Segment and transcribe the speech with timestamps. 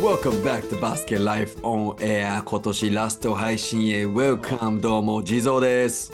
[0.00, 6.10] Welcome back to Basket Life on Air 今年ラスト配信へ Welcome どうも地蔵です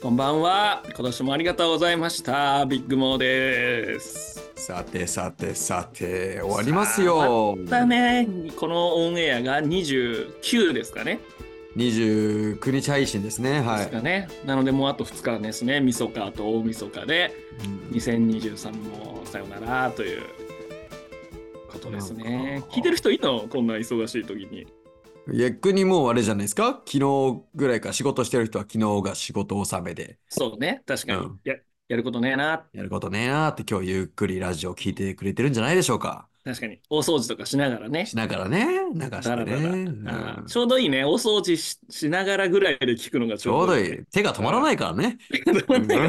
[0.00, 0.82] こんばんは。
[0.86, 2.64] 今年もありがとうございました。
[2.64, 4.50] ビッグモーです。
[4.54, 8.28] さてさてさて終わりますよだね。
[8.56, 11.20] このオンエアが29ですかね。
[11.76, 14.28] 29日配信ですねはいね。
[14.46, 15.80] なのでもうあと2日ですね。
[15.80, 17.34] みそかと大みそかで
[17.90, 20.22] うん2023もさよならという
[21.68, 23.46] ことですね聞いてる人いいの？
[23.48, 24.66] こんな忙しい時に。
[25.32, 26.80] 逆にもうあれじゃないですか？
[26.86, 30.82] 昨日ぐらいから仕事してる人は昨日が仕事納めでそうね。
[30.86, 31.18] 確かに。
[31.18, 31.54] うんや
[31.88, 32.66] やることねえな。
[32.74, 36.80] やることねえなーって今日ゆっくりラジオ聞いてくれてるんじゃないでしょうか確かに。
[36.88, 38.06] 大掃除とかしながらね。
[38.06, 38.66] しながらね。
[38.94, 39.54] 流してね。
[39.54, 40.44] うん。
[40.46, 41.04] ちょうどいいね。
[41.04, 44.04] 大掃除ししながらぐらいで聞くのがちちょうどいょうどいい。
[44.12, 45.18] 手が止まらないからね。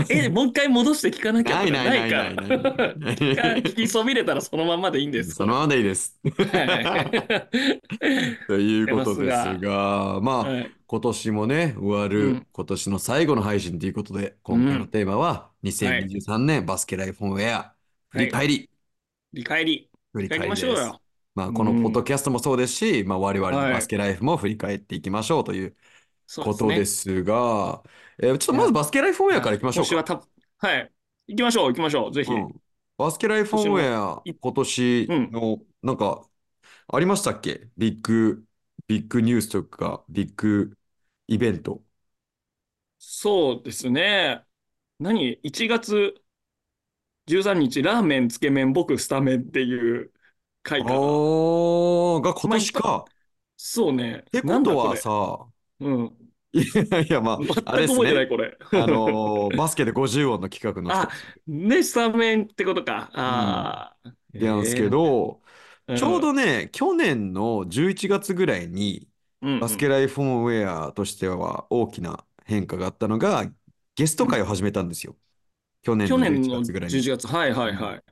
[0.09, 2.17] え、もう一回戻して聞かなきゃとかないないないか。
[2.17, 2.35] ない。
[2.35, 3.13] な
[3.57, 5.31] い 聞きそびれたらそのまんまでいいんです。
[5.31, 6.19] そのままでいいです。
[6.23, 8.47] はい。
[8.47, 10.71] ということですが、まあ、はい。
[10.87, 12.47] 今年もね、終わる、うん。
[12.51, 17.75] 今年の最後の配信ということで、今回のテーマは、2023年バスケライフォンウェア、
[18.09, 18.69] 振り返り、
[19.31, 20.49] 理解り、振り帰り返り。
[20.49, 21.01] ましょうよ。
[21.35, 25.77] まあ、このポッドキャストもそうですし、まあ、我々のはいバスケライフも振り返っていきましょうという
[26.39, 27.83] ことでねすが、
[28.19, 29.95] えーちょっとまずバスケライフォンウェアからいきましょうか。
[29.95, 30.91] 今年はたはい。
[31.27, 32.13] 行きましょう、行きましょう。
[32.13, 32.31] ぜひ。
[32.31, 32.61] うん
[32.97, 36.29] バスケライフォンウェア、い今年の、なんか、
[36.87, 37.69] ありましたっけ？
[37.77, 38.45] ビッグ、
[38.87, 40.77] ビッグニュースとか、ビッグ
[41.27, 41.83] イベント。
[42.97, 44.45] そうですね。
[44.99, 46.15] 何 ?1 月
[47.29, 50.11] 13日、ラーメン、つけ麺、僕、スタメンっていう
[50.63, 50.99] 回から。
[50.99, 53.05] おー、が今年か。
[53.55, 54.23] そうね。
[54.27, 55.47] ってことはさ、
[55.79, 56.17] うん。
[56.51, 58.27] いやいや、まあ、あれです全く覚えてない、ね。
[58.27, 58.57] これ。
[58.71, 61.09] あのーバスケで50音の企画のあ、
[61.45, 63.11] ね、スタメンってことか。
[63.13, 64.09] ああ。
[64.33, 65.41] 人なんですけど、
[65.87, 69.07] えー、ちょうどね、去年の11月ぐらいに、
[69.41, 73.45] うん、うんバスケライフォンウェアとしては大きな変化があったのが、
[73.95, 75.15] ゲスト会を始めたんですよ。
[75.89, 76.91] 去年の11去年の月ぐらいに。
[76.91, 77.27] 11月。
[77.27, 78.03] はいはいはい。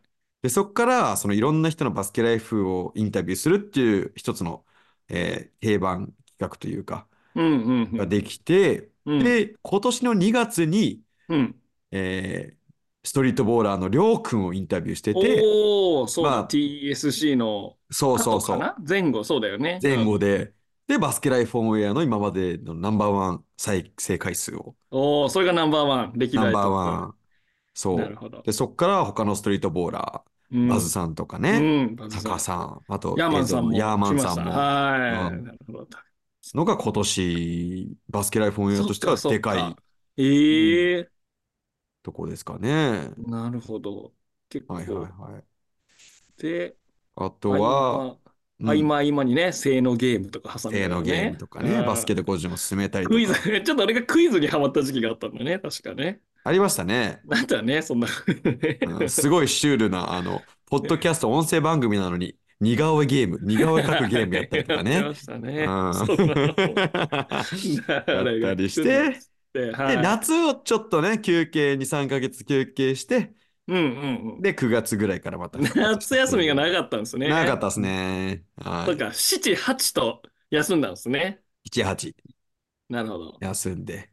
[0.42, 4.66] で、そこから、そのいろんな人のバスケライフをインタビューするっていう一つの、
[5.10, 7.98] えー定番企画というか、うんうんうん。
[7.98, 11.62] ができて、うんで、今年の2月に、うん。
[11.92, 12.58] えー
[13.04, 19.80] ストリートボーラーのりょうくんをインタビューしてて、おお、そうだ、まあ TSC のそうそうそう、前後、そうだよね。
[19.82, 20.54] 前後で、
[20.88, 27.16] で、バスケライフォンウェアの今までのナンバーワン再生回数を、おお、それがナンバーワン、歴ナンバーワン、
[27.78, 27.98] そう。
[27.98, 28.42] なるほど。
[28.42, 35.88] で、そこから他のストリートボーラー、うんバズさんとかうね、ん、バズタカさん、あと、ヤーマンさんもヤーマンさんも、はい、うんなるほど。
[36.56, 39.76] のが今年、バスケライフォンウェアとしてはでかい
[40.18, 41.12] ええ
[42.02, 43.12] とこですかね。
[43.18, 44.14] なるほど。
[44.50, 45.44] 結構、はいはいはい。
[46.38, 46.76] で、
[47.16, 48.18] あとは、
[48.60, 53.40] 合間合間にね、性のゲームとか挟んで例のゲームとかね、バスケで50も進めたりとクイズ、か。
[53.62, 56.22] ちょっと俺がクイズにハマった時期があったんだよね、確かね。
[56.48, 57.24] ありましたね。
[57.24, 58.08] なんだね、そんな。
[58.84, 65.00] うんすごいシュールな、あの、ポッドキャスト音声番組なのに、似顔絵ゲーム、似顔絵描くゲームやったりとかやってね。
[65.02, 65.78] ましたね。
[65.90, 66.48] うんそんなの
[68.16, 69.12] やったりして、
[69.54, 69.98] で、はで、い。
[69.98, 73.34] 夏をちょっとね、休憩、2、3ヶ月休憩して、
[73.68, 74.42] うんうんうん。
[74.42, 75.60] で、9月ぐらいからまた。
[75.76, 77.28] 夏休みが長かったんですね。
[77.30, 78.46] 長かったですね。
[78.58, 78.88] はい。
[78.88, 81.44] そうか、7、8と休んだんですね。
[81.64, 82.16] 7、8
[82.90, 83.40] なるほど。
[83.40, 84.12] 休んで。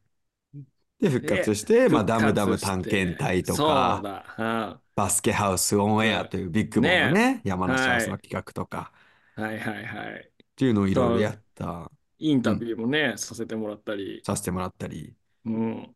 [1.00, 4.24] で、復活して、まあ、ダムダム探検隊とそうか、だ。
[4.36, 8.92] はバスケハウスオンエアというビッグモンのね、山梨ハウスの企画とか、
[9.36, 10.30] いはいはいはい。
[10.30, 14.22] っていうのをいろいろやった、インタビューもね、させてもらったり。
[14.24, 15.94] させてもらったりうん。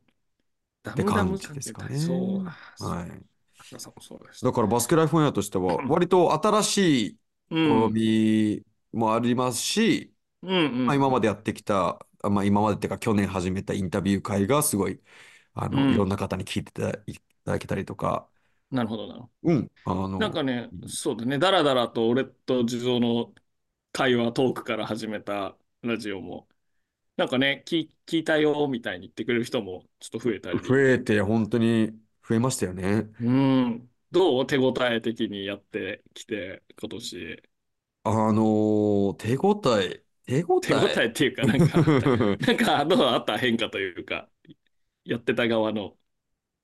[0.82, 1.98] ダってムダム感じですかね。
[1.98, 2.44] そう。
[2.84, 3.08] はい。
[3.76, 3.81] い。
[3.81, 4.44] さんもそうです。
[4.44, 7.19] だからバスケライフオンエアとしては、割と新しい
[7.50, 7.92] うん。
[7.92, 10.87] 試みもありますし、うんうん。
[10.87, 15.00] まあ、今までやってきた、あまあ、今までっていうか去年始めたインタビュー会がすごい、
[15.55, 18.31] あの、うんいろんな方に聞いていただいただけたりとか、
[18.70, 20.09] なるほどなうん、あど。
[20.09, 23.35] の、なんかねう、んそうだね、だらだらと俺と地蔵の
[23.93, 26.49] 会話、トークから始めたラジオも、
[27.17, 30.69] なんかね、聞聞いたよみたいに言ってくれる人もちょっと増えたり。
[30.69, 31.99] 増えて本当に
[32.29, 33.09] 増えましたよね。
[33.20, 33.91] うん。
[34.11, 34.47] どう？
[34.47, 37.43] 手応え的にやってきて、今年。
[38.05, 41.08] あのー手応え、手応手応ええ。
[41.08, 41.86] っていうか、なんか、
[42.40, 44.28] なんか、どうあった変化というか、
[45.04, 45.98] やってた側の。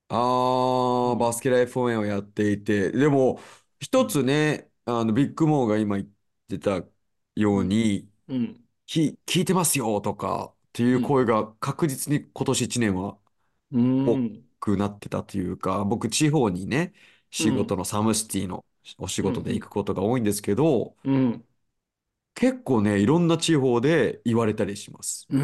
[0.08, 3.40] ああ、バスケライフオンエアをやっていて、でも、
[3.80, 6.08] 一つね、あの、ビッグモーが今言っ
[6.48, 6.82] てた
[7.34, 8.64] ように、うん。
[8.86, 13.18] き、聞いてますよとかっていう声が確実に今年1年は
[13.70, 13.80] う
[14.16, 14.44] ん。
[14.60, 16.94] くなってたというか、僕地方にね、
[17.30, 18.64] 仕事のサムシティの
[18.98, 21.46] お仕事で行くことが多いんですけど、うん。
[22.34, 25.30] 結構ね、いろんな地方で言われたりします。
[25.30, 25.38] うー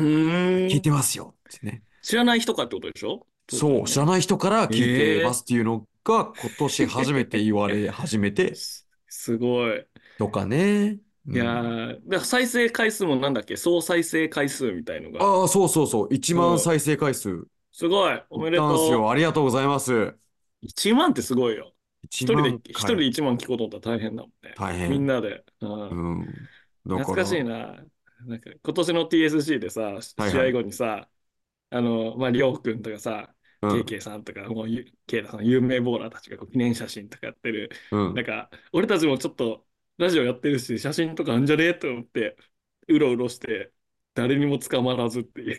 [0.68, 0.90] 聞いてん。
[0.90, 1.84] ますよってね。
[2.02, 3.26] 知らない人かってことでしょ？
[3.48, 4.06] そう知らね。
[4.06, 9.86] ない人から聞いてまええすっていうのが今年初めて言われ始めて す、すごい。
[10.18, 11.00] とかね。
[11.26, 11.62] ういやん。
[11.62, 15.26] ー、だから再生回数もなんだっけ、総再生回数みたいのが。
[15.26, 16.14] ああ、そうそうそう。
[16.14, 16.56] 1うん。
[16.56, 18.22] 万再生回数すごい。
[18.30, 19.08] おめでたんすよ。
[19.08, 20.14] とありがとうございます。
[20.62, 20.66] う。
[20.66, 21.74] 1万ってすごいよ。
[22.02, 22.58] 1一人で。
[22.64, 24.54] 一人で1万聞こうと思ったら大変だもんね。
[24.54, 24.90] 大変。
[24.90, 25.44] みんなで。
[25.60, 25.88] うん。
[25.90, 26.50] うん。
[26.86, 27.82] だ懐かしいな。
[28.26, 30.52] なんか今年の TSC でさ、試合はいはい。
[30.52, 31.08] 後にさ、
[31.70, 37.70] あの、まあ、りょうくんとかさ、うん、ケイケイさんとか、もうゆ、ケイタさん、有名ボーラーたちがこう記念写真とかやってる。
[37.90, 39.66] うん、なんか、俺たちもちょっと
[39.98, 41.68] ラジオやってるし、写真とかあんじゃね？
[41.68, 42.36] えと思って、
[42.88, 43.72] うろうろして、
[44.14, 45.54] 誰にも捕まらずってい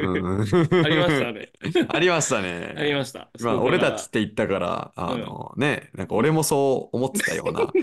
[0.00, 0.06] う
[0.42, 0.42] ん。
[0.42, 1.52] うありましたね。
[1.88, 2.40] ありました
[2.74, 2.94] ありね。
[2.94, 3.30] ました。
[3.36, 5.38] そまあ、俺たちっら、て言ったから、あうん。
[5.38, 7.76] のね、なんか俺もそう思ってたような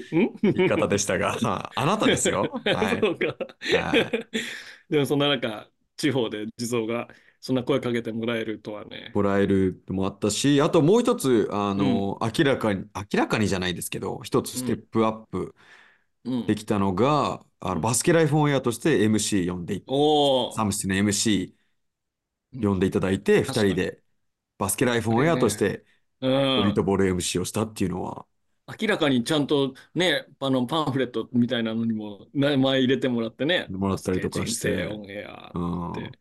[0.54, 2.62] 言い方でしたが、まあ、あなたですよ。
[2.72, 3.02] はい。
[3.02, 3.36] そうか。
[3.72, 4.16] はい。
[4.90, 7.07] でもそんな中、地方で地蔵が
[7.42, 9.13] そんな声かけてもらえるとはね。
[9.13, 15.56] もらえるのもあったし、あともう一つ、あうん、の、明らかに、明らかにじゃないですけど、一つステうん、ップアップ
[16.24, 16.48] うん。
[16.48, 21.56] できたのが、あの、うんバスケライフオンエアとして MC 呼んでい、おー、サムシティのう MC ん、
[22.53, 23.73] 呼んでいただいて、二確かに。
[23.73, 24.03] 人で
[24.59, 25.57] バスケライフオンエアとし。
[25.57, 25.85] て
[26.21, 26.85] うストリートん。
[26.85, 28.27] ボール MC をしたっていうのは、
[28.81, 36.11] 明らかにちゃんとね、あのパンフレットみたいなのにも名前入れてもらってね、もらったりとかして、生オンエアっうん。
[36.11, 36.19] て。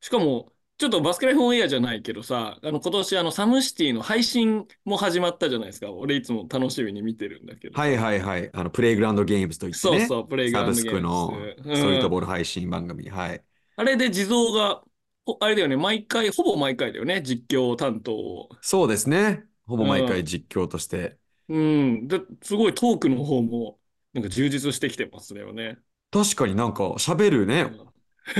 [0.00, 5.90] しかも、ちょっとバスケライフオンエアじゃないけどさ、あの今年あのサムシティの配信も始まったじゃないですか。
[5.92, 7.96] 俺いつも楽しみに見てるんだけどはいさ。
[7.96, 8.50] はいはい。
[8.54, 11.26] あの、プレイグラウンドゲームズといってね、そうそう、プレイグラウンサブスクドゲームズ。
[11.28, 12.22] のストリートボーうん。
[12.22, 13.08] ル配信番組。
[13.08, 13.44] はい。
[13.76, 14.82] あれで地蔵が、
[15.24, 18.48] ほあれだよね、毎回、ほぼ毎回だよね、実況担当を。
[18.60, 19.44] そうですね。
[19.66, 20.24] ほぼう毎回ん。
[20.24, 21.18] 実況として。
[21.48, 22.08] うん。
[22.08, 23.80] で、すごいトークの方も、
[24.12, 25.78] なんか充実してきてますよね。
[26.10, 27.66] 確かになんか喋るね、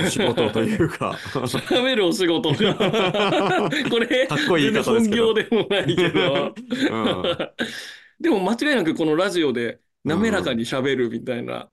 [0.03, 2.75] 仕事というか喋るお仕事が
[3.91, 6.55] これ、かっこいい全然言い方ですけど本業でもないけど
[6.89, 7.39] うん。
[8.21, 10.89] でも間違いなくこのラジオで滑らかにうんうん。
[10.89, 11.71] 喋るみたいな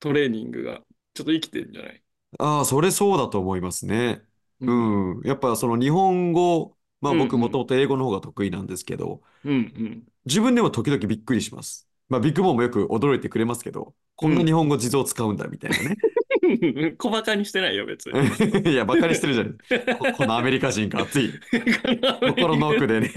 [0.00, 0.82] トレーニングが
[1.14, 2.04] ちょっと生きてるんじゃない？
[2.38, 4.22] ああ、それそうだと思いますね。
[4.60, 4.94] うん。
[5.16, 5.26] うん。
[5.26, 7.60] やっぱその日本語、まあうんう僕もとん。
[7.60, 10.06] もと英語の方が得意なんですけど、うんうん。
[10.26, 11.88] 自分でも時々びっくりします。
[12.08, 14.54] まあビッグモーもよく驚いてくれますけど、こんな日うん。
[14.54, 15.98] 本語地蔵使うんだみたいなね。
[16.98, 18.20] 小馬鹿にしてないよ、別に。
[18.72, 19.54] いや、バカにしてるじゃない。
[19.98, 21.40] こ、このアメリカ人か、つい
[22.24, 23.12] 心の奥でね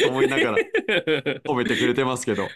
[0.00, 0.62] 思いながら
[1.46, 2.54] 褒めてくれてますけど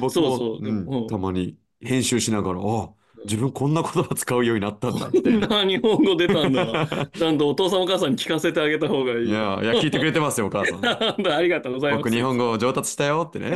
[0.00, 2.94] 僕も、そうそう、でうん、も、たまに編集しながら、あ、
[3.24, 5.40] 自分こんな言葉使うようになったんだ、みたいな。
[5.40, 6.78] こんな日本語出たんだ。
[7.16, 9.26] ちゃんとお父さんお母さんに聞かせてあげた方がいいよ。
[9.26, 10.90] いや、いや、聞いてくれてますよ、お母さん。
[11.32, 12.10] ありがとうございま僕、す。
[12.10, 13.50] 日本語上達したよってね。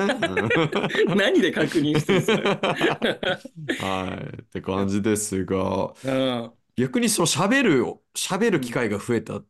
[1.07, 2.51] う ん何で確認してんそれ。
[3.79, 4.43] はい。
[4.43, 7.85] って感じですが、うん、逆にその喋る、
[8.17, 9.47] 喋る機うん、会が増えたっ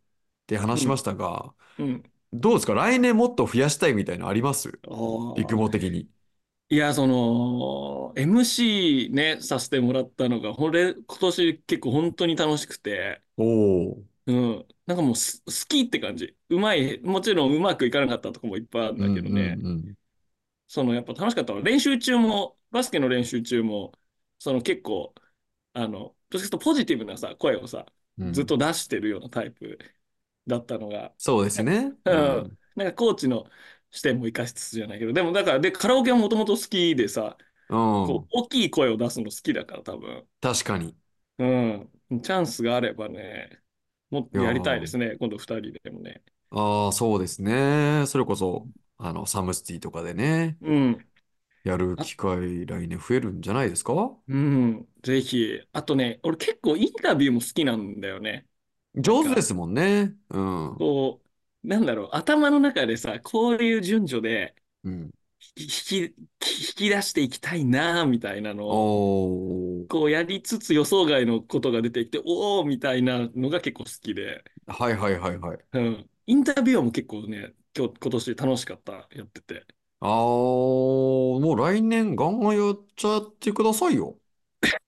[0.47, 2.13] て話しましうん、たが、うん。
[2.33, 2.75] どうですか？
[2.75, 4.81] 来年もっと増やしたいみたいなのあります？
[5.35, 5.56] 育。
[5.56, 6.11] 毛的に。
[6.72, 13.43] いや、その、MC ね、させてもらったのが、これ、今年結構本当に楽しくて、お
[13.91, 14.05] お。
[14.27, 14.69] うん。
[14.86, 16.36] なんかもうす好きって感じ。
[16.48, 19.60] うまい、もちろんうまくいかなかったとこもいっぱいあるんだうんうんけどね。
[19.67, 19.94] うん。
[20.69, 23.93] そのやっぱ楽しかったのは練習中も、バスケの練習中も、
[24.39, 25.15] その結構、
[25.72, 27.86] あの、どっちかというとポジティブなさ、声をさ、
[28.32, 28.46] ずっうん。
[28.46, 29.79] と出してるようなタイプ
[30.46, 31.93] だったのが、そうですね。
[32.06, 32.58] うん、うん。
[32.77, 33.46] なんかコーチの
[33.91, 37.37] 視点も生かしつつじゃないけど、でもだから、で、カラオケはもともと好きでさ、
[37.69, 38.31] うこう、ん。
[38.31, 40.97] 大きい声を出すの好きだから多分、確かに。
[41.39, 43.63] うん、チャンスがあればね、
[44.11, 46.23] もっとやりたいでーすね、今度二人でもね。
[46.51, 48.05] ああ、そうですね。
[48.06, 48.69] それこそ、
[48.99, 51.06] あの、サムシティとかでね、うん。
[51.65, 54.15] やるあ、機会来年増えるんじゃないですか？
[54.29, 55.61] うん、ぜひ。
[55.73, 58.47] あとね、俺結構インタビューも好きなんだよね。
[58.94, 60.15] なんか、上手ですもんね。
[60.31, 60.79] うん。
[60.79, 61.29] こう、
[61.62, 65.10] なんだろう、頭の中でさ、こういう順序でうん。
[65.56, 69.88] 引き、引き引き出していきたいな、みたいなのを、おー。
[69.88, 75.58] こうやりつつ予想外のことが出てきて、おーみたいなのが結構好きで、はいはいはいはい。
[75.72, 76.10] うん。
[76.26, 79.67] インタビュアーも結構ね、今日、今年楽しかった、やってて。
[80.00, 84.19] ああ、もう来年ガンガンやっちゃってくださいよ。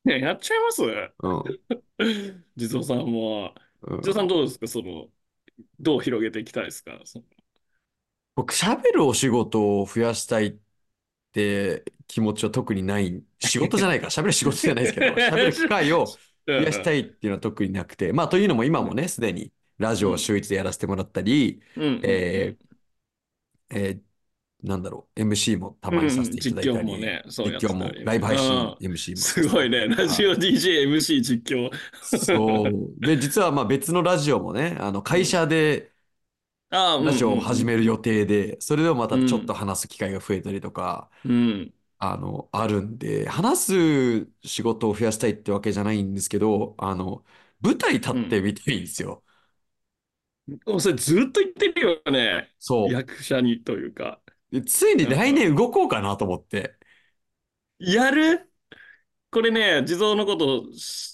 [0.04, 0.82] ね、 やっちゃいます？
[1.22, 1.56] うん。
[2.56, 3.54] 地蔵さんも。
[4.00, 4.28] 地蔵さんうん。
[4.28, 4.66] どうですか？
[4.68, 5.08] その、
[5.80, 6.92] どう広げていきたいですか？
[8.34, 10.58] 僕、喋るお仕事を増やしたいっ
[11.32, 13.24] て気持ちは特にない。
[13.40, 14.06] 仕事じゃないか。
[14.06, 16.20] ら、喋る仕事じゃないですけど、 喋る機会を
[16.56, 22.66] 増やしたいっていうのは特になくて、まあというのも今もね、すでにラジオをうん、週一でやらせてもらったり、うん、えん、ー
[23.70, 24.02] えー
[24.62, 27.98] なんだろう、MC もたまにさせうん、ていただ実いたり、況もね、そうやも。
[28.02, 28.78] ライブ配信うん。
[28.80, 29.88] MC もすごいね。
[29.88, 31.70] ラジオ DJ、MC 実況。
[32.00, 33.04] そう。
[33.04, 35.26] で、実はまあ別のラジオもね、あの会うん。
[35.26, 35.92] 社で
[36.98, 39.18] ラジオをうん始める予定で、それでもまうん。
[39.18, 39.54] うたちょっとん。
[39.54, 41.72] 話す機会が増えたりとか、うん。
[41.98, 47.24] あの、あるんで、話す仕事を増やしたいってわけじゃないんですけど、あの、
[47.60, 48.42] 舞台立ってうん。
[48.42, 49.24] みたいんですよ。
[50.66, 52.52] もうそれずっと言ってるよね。
[52.58, 54.21] そ役者にというか。
[54.66, 56.76] ついに来年動こうかなと思って。
[57.78, 58.48] やる？
[59.32, 60.64] これね、地蔵のこと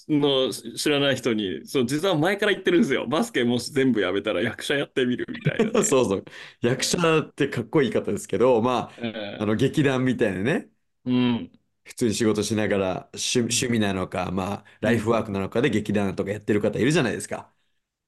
[0.09, 3.07] の知らない人に、そう、実は前から言ってるんですよ。
[3.07, 5.73] バスケもし全部やめたら役者やってみるみたいなね。
[5.85, 6.25] そうそう。
[6.61, 8.93] 役者ってかっこいい方ですけど、まあ、
[9.37, 10.69] あうの、劇団みたいなね、
[11.05, 11.11] ん。
[11.11, 11.51] うん。
[11.83, 14.89] 普通に仕事しながら趣、趣味なのか、まあ、うん。
[14.89, 17.51] ライフワークなのかで劇団とかやってる方いるじゃないですか。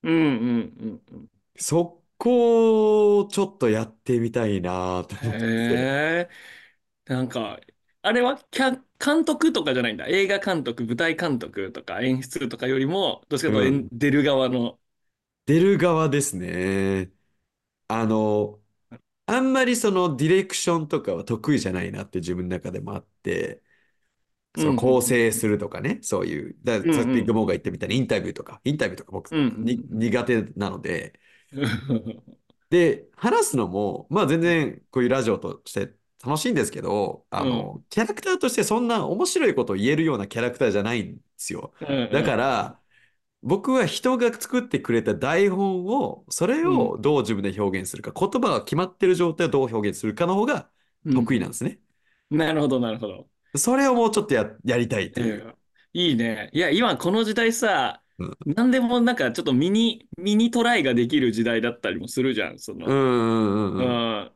[0.04, 0.14] うん。
[0.14, 0.28] う
[0.88, 1.02] ん。
[1.12, 1.30] うん。
[1.58, 5.92] そこをちょっとやってみたいなと思って。
[5.92, 6.30] へえ。
[7.06, 7.60] なんか、
[8.04, 10.08] あれはキャ監督とかじゃないんだ。
[10.08, 13.90] 映画監督、舞台監督とか演出とかよりも、どっちかというとん。
[13.92, 14.80] 出る側の。
[15.46, 17.12] 出る側ですね。
[17.88, 18.62] あの、
[19.28, 23.64] あんまりそのディレクションとかは得意じゃないなって自分の中でもあって。
[24.58, 26.94] その構成するとかね、そういう、だうん。
[26.94, 27.54] さっきビッグモーがうん。
[27.54, 29.40] 言ったみたいにインタビューとか、インタビューとか僕うん。
[29.40, 29.86] うにん。
[29.90, 31.22] 苦手なので、うん
[32.70, 35.94] で、話すのも、まあ全然こういうラジオとして
[36.24, 37.72] 楽しいんですけど、あうん。
[37.74, 41.74] の、キャラクターとしてそんな面白いことを言えるようなキャラクターじゃないんですよ。
[41.80, 42.10] うん。
[42.10, 42.82] だから、
[43.44, 46.92] 僕は人が作ってくれた台本を、それうん。
[46.92, 50.72] をどう自分で表現するか、言葉が決まってる状態をどう表現するかの方が
[51.06, 51.28] うん。
[51.28, 51.80] 得意なんですね。
[52.30, 53.30] なるほど、なるほど。
[53.56, 55.48] それをもうちょっとや、やりたいとえいう。
[55.48, 55.56] え
[55.94, 56.50] いいね。
[56.54, 58.11] いや、今この時代さ、うん。
[58.46, 62.60] 何でもなんかちょっとミニ、ミニトライができる時代だったりもするじゃん。
[62.60, 64.02] そうんの、うんうんううん。
[64.26, 64.36] ん。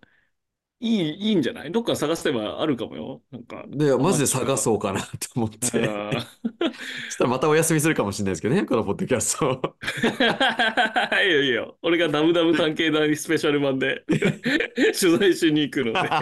[0.82, 1.72] いい、いいんじゃない？
[1.72, 3.24] どっか探せばあるかもよ。
[3.32, 4.58] なんか、で、マジで探。
[4.58, 5.92] そうかなと思っうて。
[6.18, 6.28] ん。
[7.08, 9.78] そしたらまたお休みするかもしれないですけどね、このポッドキャスト。
[11.24, 11.78] いいよいいよ。
[11.82, 14.04] 俺がダムダム探検団スペシャル版で
[15.00, 16.16] 取材しに行くので。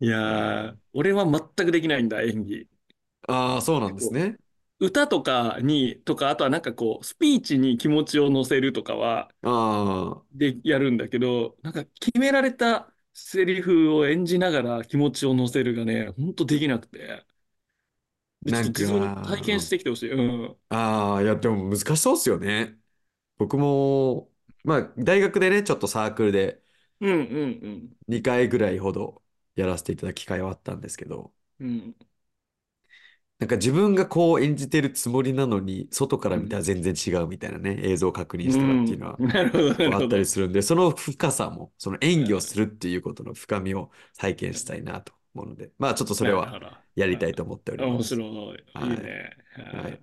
[0.00, 2.68] いやー、俺は全くできないんだ、演技。
[3.28, 4.38] ああ、そうなんですこね。
[4.80, 9.50] う歌とかに、とか、あとはなんかこう、スピーチに気持ちを乗せるとかは、あ
[10.24, 17.24] あ、でやるんだけど、なんか決められたセリフを演じながら気持ちを乗せるがね、ほんとできなくて。
[18.42, 20.12] で、ちょなんっと実際に体験しか、てきてほしい。
[20.12, 20.16] う
[20.52, 20.56] ん。
[20.70, 22.78] ああ、いや、でも難しそうですよね。
[23.38, 24.32] 僕も、
[24.64, 26.62] まあ、大学でね、ちょっとサークルで
[27.00, 29.22] うんうん2回ぐらいほど
[29.56, 31.68] やらせていただく機会はあったんですけど、うん。
[31.68, 31.94] うん。
[33.38, 36.40] なんか自分がこう演じてるつもりなのに、外からうん。
[36.40, 39.12] 見たら全然違うみたいなね、映像を確認うしたらっていうのん。
[39.12, 40.26] は、なるほど、なこうあったり。
[40.26, 46.58] するんで、その深さも、その演技をうするっていうことの深みを体験したいなと思うので、まあちょっとそれは。
[46.96, 48.16] やりたいと思っており面ます。
[48.16, 48.64] 白い。
[48.80, 48.96] いはい。
[48.96, 49.36] いね。
[49.52, 49.66] はい。
[49.82, 50.02] っはい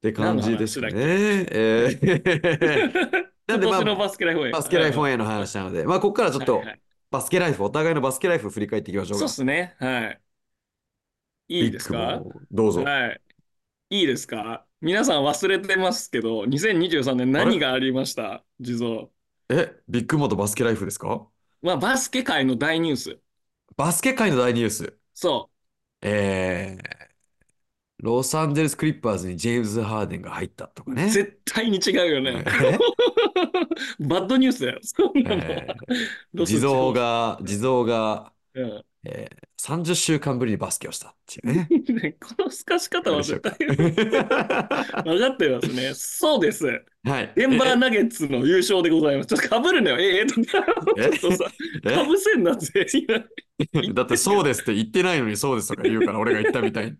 [0.00, 1.46] て何の感じですね。
[1.50, 2.96] えー
[3.46, 4.50] なん今でまあ、バスケライフォン。
[4.50, 6.74] バスケライフオはンエアの話なので、まあここからちょっと。
[7.10, 9.30] バスケライフ、お互いのバスケライフを振り返っていきましょうそうっか。
[9.30, 9.74] すね。
[9.80, 10.22] はい。
[11.48, 12.20] いいですか？
[12.20, 12.82] もどうぞ。
[12.82, 13.20] はい。
[13.90, 14.66] いいですか？
[14.80, 18.44] 皆さん忘れてますけど、2023年何がありました？
[18.60, 19.08] 地蔵。
[19.48, 21.28] え、ビッグモとバスケライフですか？
[21.62, 23.18] まあ、バスケ界の大ニュース。
[23.76, 24.98] バスケ界の大ニュース？
[25.14, 25.50] そ
[26.02, 27.06] えー、
[27.98, 30.94] ロサンゼルス・クリッパーズにジェームズ・ハーデンが入ったとかう。
[30.94, 31.08] ね。
[31.08, 32.44] 絶対に違うよね。
[32.46, 32.78] え
[34.00, 34.80] バッドニュースだよ。
[34.82, 35.42] そんなの。
[35.42, 35.96] えー
[36.34, 36.92] ロ地蔵。
[36.92, 41.72] が、地蔵が、うんえー30週間ぶりにバスケをしたっていうね。
[42.02, 43.86] ねこの透かし方は絶対か。
[45.04, 45.94] 分かってますね。
[45.94, 46.64] そうです。
[47.04, 47.34] はい。
[47.34, 49.26] デンバーえ、ナゲッツの優勝でございます。
[49.28, 49.98] ちょっとかぶるのよ。
[50.00, 50.42] ええとか、
[51.00, 51.44] ちょえ、っとさ、
[51.86, 52.86] かぶせんなぜ。
[53.74, 56.98] え、だってそうですって言ってないのにそうですとか言うから俺が言ったみたいに。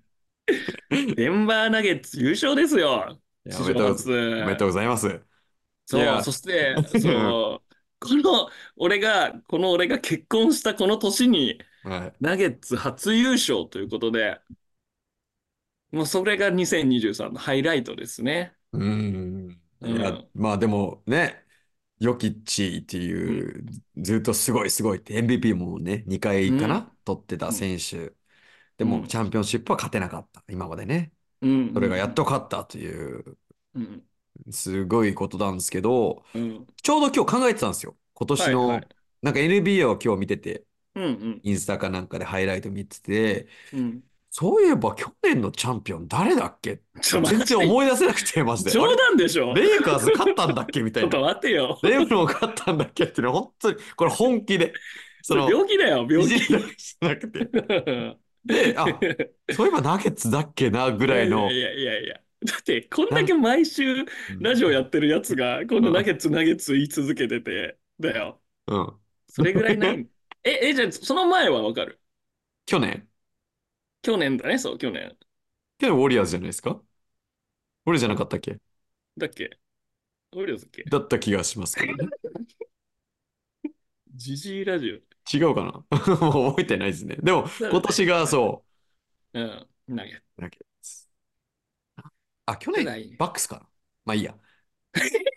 [1.17, 3.19] デンバーナゲッツ優勝ですよ。
[3.59, 4.11] おめでとう、上初。
[4.41, 5.09] おめでとうございます。
[5.09, 5.39] い
[5.87, 12.17] そう、や、そして、そう、この、俺が、この俺が結婚したこの年に、はい。
[12.21, 14.41] ナゲッツ初優勝ということで、
[15.91, 18.55] もうそれが2023のハイライトですね。
[18.73, 18.83] うー
[19.53, 19.63] ん。
[19.81, 20.31] ういや、ん。
[20.35, 21.45] まあでもね、
[21.99, 23.47] ヨキッチってうん。
[23.47, 23.67] いう、
[23.97, 26.83] ずっとすごいすごいって、MVP もね、2回かうん。
[26.83, 27.69] な取ってたうん。
[27.69, 28.15] 選手。
[28.79, 29.01] でうん。
[29.01, 30.45] も、チャンピオンシップは勝てなかった。
[30.51, 31.13] 今までね。
[31.41, 31.51] うん。
[31.75, 32.15] それがやっうん。
[32.15, 33.39] と勝ったという、
[33.75, 34.07] うん。
[34.53, 36.67] すごいことなんですけど、うん。
[36.83, 37.97] ちょうど今日考えてたんですよ。
[38.15, 38.83] 今年はいはい。
[38.83, 41.05] の、なんか NBA を今日見てて、うん。
[41.05, 41.41] うん。
[41.45, 44.01] インスタかなんかでハイライト見てて、うん。
[44.29, 46.83] そういえば去年のチャンピオン誰だっけ？
[47.01, 48.71] 全然思い出せなくて、マジで。
[48.71, 49.55] あ冗れ談でしょ？
[49.55, 51.27] レイカーズ勝ったんだっけみたちょっといな。
[51.29, 51.79] 待ってよ。
[51.83, 54.75] レブロン勝ったんだっけっていうのは本当に、これ本気で。
[55.23, 56.35] その、病気だよ、病気。
[56.35, 57.49] いじりだけじゃなくて。
[58.45, 58.85] で、あ、
[59.55, 61.59] そういえばナゲッツだっけなぐらいのい。
[61.59, 62.21] やいやいや。
[62.45, 64.05] だって、こんだけ毎週
[64.39, 68.41] ラジオやってるやつが、このナゲッツ、ナゲッツ言い続けてて、だよ。
[68.67, 68.93] うん。
[69.29, 70.07] それぐらいない。
[70.47, 72.01] え、え、じゃあ、その前はわかる？
[72.67, 73.09] 去年？
[74.03, 75.17] 去年だね、そう、去年。
[75.79, 76.71] 去年ウォリアーズじゃないですか？
[76.71, 78.59] ウォリアーズじゃなかったっけ？
[79.17, 79.59] だっけ？
[80.33, 80.85] 俺らだっけ？
[80.85, 82.09] だった気がしますけどね。
[84.15, 85.73] ジジイラジ違うかな？
[86.21, 87.17] も う覚えてないですね。
[87.17, 88.65] でも、今年がそオ。
[89.39, 90.43] うん、ナゲッう。
[90.43, 91.09] ナゲッツ。
[92.47, 92.85] あ、去ツ。
[92.85, 93.69] 年、バックスかな？
[94.05, 94.35] まあいいや。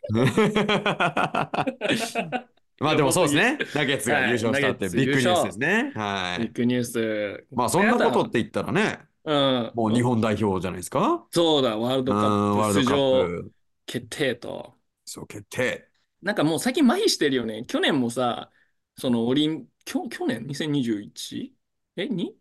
[2.80, 3.58] まあでもそうですね。
[3.76, 5.92] ナゲッツが優勝したってはいビッグニュースですね。
[5.96, 6.44] はい。
[6.44, 7.46] ビッグニュース。
[7.52, 9.72] まあそんなことって言ったらね、うん。
[9.76, 11.26] もう日本代表じゃないですか？
[11.32, 13.52] そうだ、ワールドカップ出場プ、
[13.86, 14.76] 決定と。
[15.06, 15.88] そう決定。
[16.22, 17.64] なんかもう最近麻痺してるよね。
[17.66, 18.50] 去年もさ、
[18.98, 21.52] そのオリン、きょ去年 ?2021?
[21.98, 22.08] え、2?
[22.08, 22.36] 今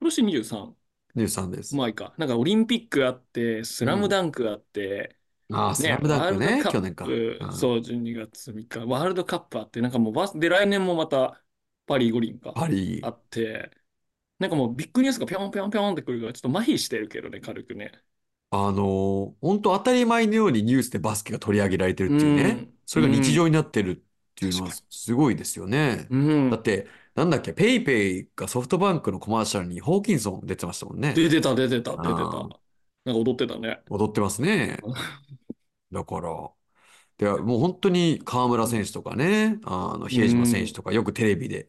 [0.00, 0.72] 年 23?
[1.16, 1.74] 23です。
[1.74, 2.14] 前か。
[2.18, 5.15] なんかオリンピックあって、スラムダンクあって、
[5.50, 7.04] ああ、スね、ラムダンクね、ワールドカ去年か。
[7.06, 11.42] ップ、うんそう、12月3日、ワールドカップあって、なんかもうバス、で、来年もまた
[11.86, 13.10] パリ五輪か、パリあ。
[13.10, 13.70] って、
[14.38, 17.92] なんかもうビッグニュースがぴょんぴょんぴょんってくるから、ちょっと麻痺してるけどね、軽くね。
[18.50, 22.62] あのー、本当当たり前のようにニュースでバスケが取り上げられてるっていうね。
[22.62, 24.04] うんそれが日常になってるっ
[24.36, 26.06] ていうのは確かすごいですよね。
[26.08, 26.56] うんだ。
[26.58, 31.24] って、なんだっけ、 PayPay がソフトバンクのコマーシャルにホーキンソン出てましたもんね。
[31.24, 32.48] 出てた、出てた、出てた。
[32.48, 32.60] あ
[33.06, 33.80] なんか踊ってたね。
[33.88, 34.78] 踊ってますね。
[35.92, 36.50] だから、
[37.18, 41.68] でもう本当に河村選手とかね、あの比江島選手とかよくテレビで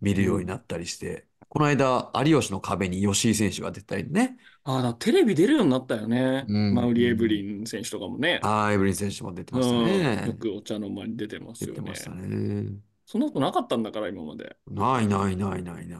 [0.00, 6.44] 見るようになったりして、この間、有吉の壁に吉井選手が出たりね、ああ、テレビ出るようになったよね。
[6.48, 8.40] うんマウリ・エブリン選手とかもね。
[8.42, 10.36] あーエブリン選手も出てましたうん、よね。
[10.38, 11.94] くお茶の間に出てますよね出てま。
[11.94, 12.80] したね。
[13.06, 14.56] そんなことなかったんだから、今まで。
[14.66, 15.98] ないないないないない。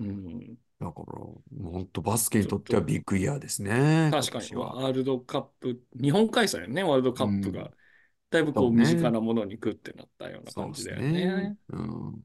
[0.00, 4.10] うん、だから、本当バスケにとってはビッグイヤーですね。
[4.12, 4.54] 確かに。
[4.54, 7.62] ワールドカップ、日本開催よね、ワールドカップが。
[7.62, 7.70] うん
[8.28, 11.56] だいぶこそう身近なものに食ってなったような感じだよねね。。
[11.68, 12.24] うん。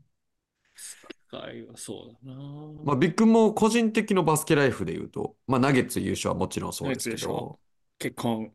[1.29, 2.41] はい、そうだな。
[2.83, 7.59] まあ、ビッグも個人的のバスケライフで言うと、まあ、ナゲッツ優勝はもちろんそうですけど、
[7.99, 8.53] 結婚、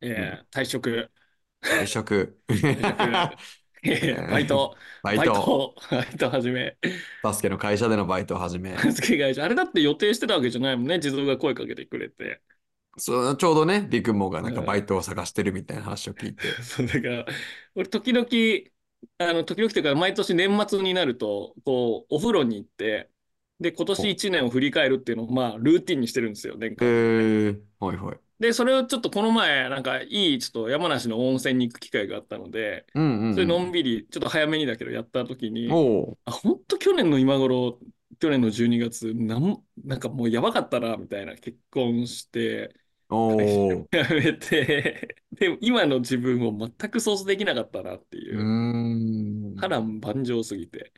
[0.00, 1.10] えー退職、
[1.62, 3.36] 退職、 えー
[4.28, 5.52] バイト、 バイト、バイト、
[5.90, 6.78] バイト始め、
[7.22, 9.44] バスケの会社でのバイトを始め、バスケ会社。
[9.44, 10.98] あれだって予定してたわけじゃないもんね。
[11.00, 12.42] 地蔵が声かけてくれて。
[12.98, 17.26] そうちょうどね、ビッグモーがなんかうんバイトを探してるみたいな話を聞いて、 そうだから、
[17.74, 18.26] 俺、時々、
[19.18, 23.10] あの、時々というか、毎年年末になると、こう、お風呂に行って、
[23.60, 26.98] で、今年1年を振り返るっていうのを、まあ、ルーティンにしてるんですよ、年え間。
[27.52, 28.20] ー、はいはい。
[28.38, 35.82] で、それをちょっとこの前、なんか、いい、ちょっと山梨の温泉に行く機会があったので、うんうん、それのんびり、ちょっと早めにだけど、やった時に、
[36.24, 37.80] あ、本当去年の今頃、
[38.20, 42.74] 去年の12月、なん、なんかもうやばかったな、みたいな、結婚して、
[43.92, 49.68] やめて、 でも今の自分を全く想像できなかったなっていうう、ーん。
[49.68, 50.90] 波乱万丈すぎて。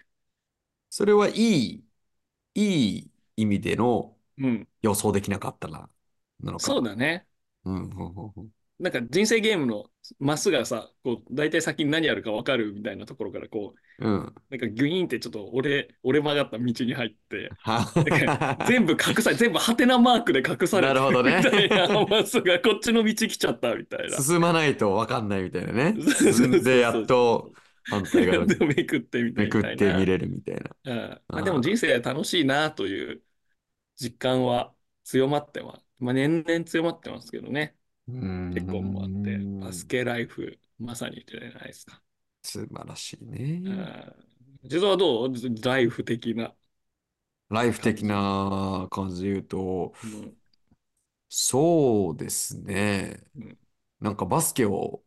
[0.91, 1.85] それはいい、
[2.55, 5.91] いい意味でのうん、予想できなかったな、
[6.41, 6.79] なのか。
[6.79, 7.27] そうだね。
[7.65, 8.49] うんうんうんうん
[8.81, 9.85] なんか人生ゲームの
[10.19, 14.35] マスがさ、こう、大体先に何あるか分かるみたいなところから、こう、うん。
[14.49, 17.51] なんかギュイーンってちょっと折れ、折れ曲がった道に入って、
[18.67, 24.17] 全部隠され、 全部ハテナマークで隠されてなるほどねみたいなマスがこっちの道来ちゃったみたいな。
[24.17, 25.95] 進まないと分かんないみたいなね。
[26.01, 27.53] 進んでやっと
[27.85, 29.73] 反対側にでめくってみためくいな。
[29.73, 30.71] って見れるみたいな。
[30.85, 33.23] うんまあ、でも人生楽しいなという
[33.97, 34.73] 実感は
[35.05, 35.90] 強まってます。
[36.01, 37.77] まあ、年々強まってますけどね。
[38.07, 42.03] 結婚もあって、バスケライフ、まさにじゃないですか。
[42.43, 44.07] 素晴らしいうんね。
[44.65, 45.33] 実はどう？
[45.63, 46.55] ライフ的な。
[47.51, 50.37] ライフ的な感じで言うと、うん
[51.29, 53.59] そうですねうん。
[54.01, 55.03] なんかバスケを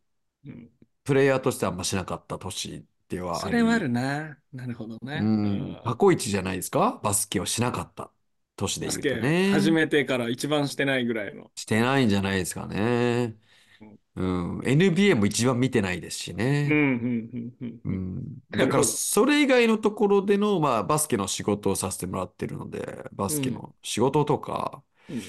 [0.45, 0.69] うん
[1.03, 4.38] プレイヤーとしてあんましなかった年ではありそれはあるな。
[4.53, 5.17] なるほどね。
[5.21, 5.82] ううんん。
[5.84, 6.99] 過去一じゃないですか？
[7.03, 8.10] バスケをしなかった
[8.55, 9.51] 年で言うとね。
[9.51, 11.51] 始めてから一番してないぐらいの。
[11.55, 13.35] してないんじゃないですかね。
[14.15, 14.59] うん。
[14.59, 16.69] NBA も一番見てないですしうん、ね。
[18.51, 25.21] だから、それ以外のところでの、まあ、バスケの仕事をさせてもらってるので、バスケの仕事とか、うん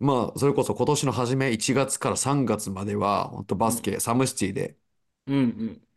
[0.00, 4.76] まあ、それこそ今年の初め、1月から3月までは、本当バスケ、サムシティで、
[5.28, 5.40] うん、う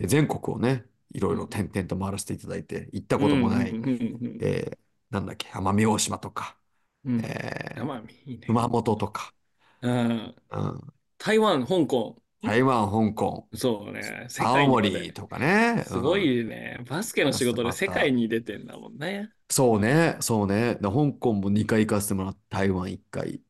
[0.04, 0.08] ん。
[0.08, 4.78] 全国をね、いろいろ転々と回らせていただいて、行ったこともない、うんうんうんうんえー
[5.12, 6.58] なんだっけ、奄美大島とか、
[7.06, 7.24] うん。
[7.24, 8.48] えーいいね。
[8.48, 9.34] 熊本とか、
[9.82, 10.36] うん。
[10.50, 12.22] うん、台湾、香港。
[12.44, 14.26] 台湾、香港、そうね。
[14.30, 15.00] 世青界にまで。
[15.02, 16.80] 森とかね、うすごん、いね。
[16.90, 17.72] バスケの仕事で。
[17.72, 19.32] 世界に出てんだもんね。
[19.50, 20.76] そうね、そうね。
[20.76, 23.42] で香港も2回行かせてもらって、台湾1回、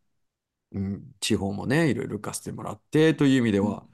[0.74, 3.72] うん、地方もね、いろいろ行かせてもらって、という意味でうん。
[3.72, 3.88] は、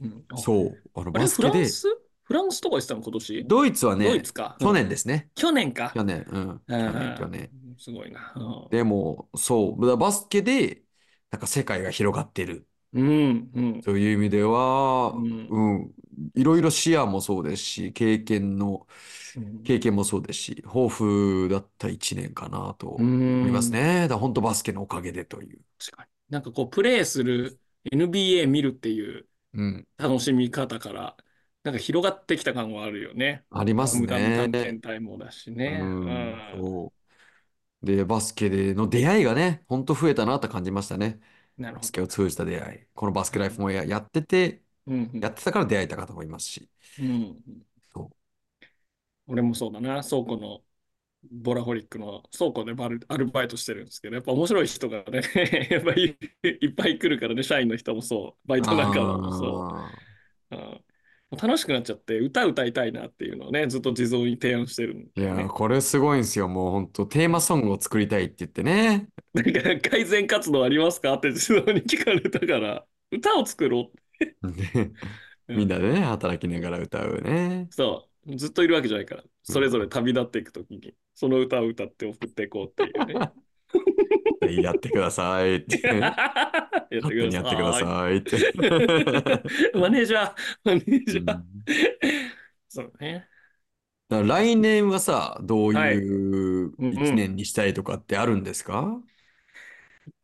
[0.00, 0.26] うん。
[0.30, 1.88] あ、そう、あのれ、スケで、フランス？
[2.24, 3.46] フランスとか言ってたの今年？
[3.46, 4.56] ドイツはね、ドイツか。
[4.60, 4.72] う去ん。
[4.72, 5.30] 年ですね。
[5.34, 5.94] 去年か。
[5.94, 7.52] 去年、うん、う去年、去年。
[7.78, 7.80] ん。
[7.80, 8.32] すごいな。
[8.36, 10.84] うでも、そう、だからバスケで、
[11.30, 12.68] なんか世界が広がってる。
[12.92, 12.98] ん。
[13.00, 13.50] うん。
[13.54, 13.82] うん。
[13.82, 15.58] という意味では、ううん。
[15.60, 15.94] ん、
[16.34, 18.86] いろいろ視野もそうですし、経験の、
[19.34, 23.08] うん経験もそうですし、豊富だった一年かなうと
[23.40, 23.74] 思いますん。
[23.74, 24.02] ね。
[24.02, 25.60] だから本当バスケのおかげでという。
[25.78, 26.10] 確かに。
[26.30, 27.60] なんかこう、プレーする
[27.92, 31.16] NBA 見るっていううん、楽しみ方から、
[31.64, 33.46] なんか広がってきた感はあるよね。
[33.50, 34.56] ありますダムダム探ね。
[34.56, 35.96] 検隊もだしうね。
[36.02, 36.42] うん、ん。
[36.50, 36.97] そう。
[37.82, 41.20] で、バスケでの出会いがね、本当増えたなと感じましたね。
[41.20, 41.94] バスケなるほど。
[42.02, 42.86] を通じた出会い。
[42.94, 43.62] このバスケライフうん。
[43.62, 45.18] もや、やってて、うん。
[45.20, 46.70] やってたから出会えた方もいますし。
[46.98, 47.42] うん。
[47.94, 48.08] う
[49.26, 50.02] 俺もそうだな。
[50.02, 50.62] 倉庫の
[51.32, 55.22] ボラホリックの倉庫でバルアルバイトしてるんですけど、やっぱ面白い人がね、
[55.70, 56.18] やっぱり
[56.62, 58.64] いっぱい来るからね、社員の人もそう、バイう。
[58.64, 60.08] ト仲間もそああ。
[60.52, 60.56] う。
[60.56, 60.84] うん
[61.30, 65.46] 楽しくなっちゃって、歌歌いたいなっていうのをね、ずっと地蔵に提案してるんいや。
[65.48, 66.48] これすごいんですよ。
[66.48, 69.08] もう本当テーマソングを作りたいって言ってね。
[69.34, 74.48] なんか改善活動ありますかって地蔵に聞かれたから、歌を作ろでう。
[75.48, 77.68] うん、みんなでね、働きながら歌うね。
[77.70, 79.90] そう、ずっといるわけじゃないから、それぞれうん。
[79.90, 83.32] 旅立っていくときに、その歌を歌って送っていこうっていうね。
[84.40, 85.78] でやってくださいって。
[86.90, 88.18] やってくだ勝手にやってください。
[88.18, 88.38] って。
[89.74, 91.24] マネージャー、マネージャー。
[91.24, 91.64] うん
[92.68, 93.28] そうね。
[94.10, 95.96] 来年はさ、どうはい。
[95.96, 97.26] いう一うんうん。
[97.26, 99.02] 年にしたいとかってあるんですか？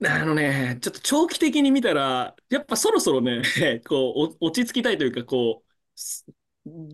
[0.07, 3.43] あのね、ちょっと長期的に見たら、やっぱそろそろね、
[3.89, 6.25] こう、お落ち着きたいというか、こう、す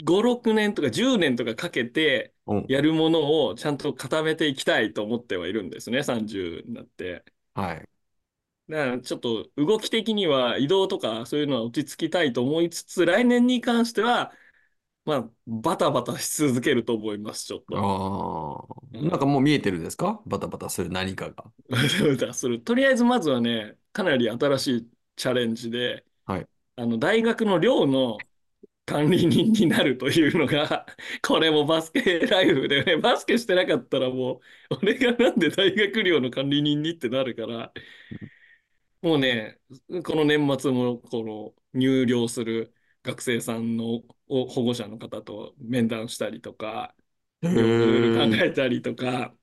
[0.04, 2.29] 5、6年とか10年とかかけてうん。
[2.68, 7.24] やるものをちゃんと固めていきたいと思ってはいるんですね、30になって。
[7.54, 7.88] はい。
[8.68, 14.32] だからちょっと動き的には移動とかそういうのは落ち着きたいと思いつつ、来年に関しては、
[15.04, 17.78] まあ、バタバタし続けると思います、ちょっと。
[17.78, 18.98] ああ。
[18.98, 19.32] なんかうん。
[19.32, 20.20] もう見えてるんですか？
[20.26, 21.44] バタバタする何かが。
[21.68, 22.60] バタバタする。
[22.60, 26.46] とりあえずまずはね、かなり新しいチャレンジで、はい。
[26.76, 28.18] あの、大学の寮の
[28.86, 30.86] 管理人になるというのが、
[31.22, 34.40] これもバスケライフでね、バスケしてなかったらも
[34.70, 37.72] う、俺がなんで大学寮の管理人にってなるから、
[39.02, 39.58] もうね、
[40.04, 46.94] この年末もこの入寮する学生さんの保護者の方と面談したりとか、
[47.42, 48.46] いろいろ考え。
[48.46, 49.34] えたりとか、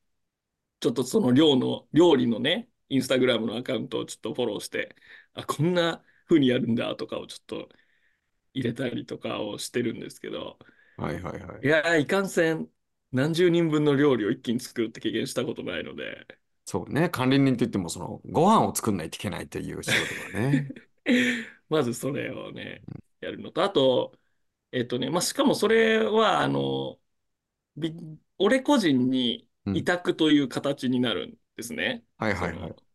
[0.80, 4.96] ちょっとその寮の、料理のね、インスタグラムのアカウントをちょっとフォローして、
[5.34, 7.70] あ、こんな風にやるんだとかをちょっと
[8.58, 10.60] 入れたりとかをしてるんですけど、
[10.98, 11.64] はいはいはい。
[11.64, 12.68] いやー、いかんせん、
[13.12, 16.28] 何十人分の料理を一気に作るって経験したことないので、
[16.66, 17.10] そうね。
[17.10, 20.70] 管理人といっても、その、ご飯を作んないといけないという仕事がね。
[21.70, 22.86] まずそれをね、
[23.20, 24.18] やるのと、あと、
[24.72, 27.00] えっとね、まあ、しかもそれは、あの、
[27.78, 27.96] び
[28.40, 29.74] 俺個人にうん。
[29.74, 32.06] 委託という形になるんですね。
[32.18, 32.88] はいはいはい。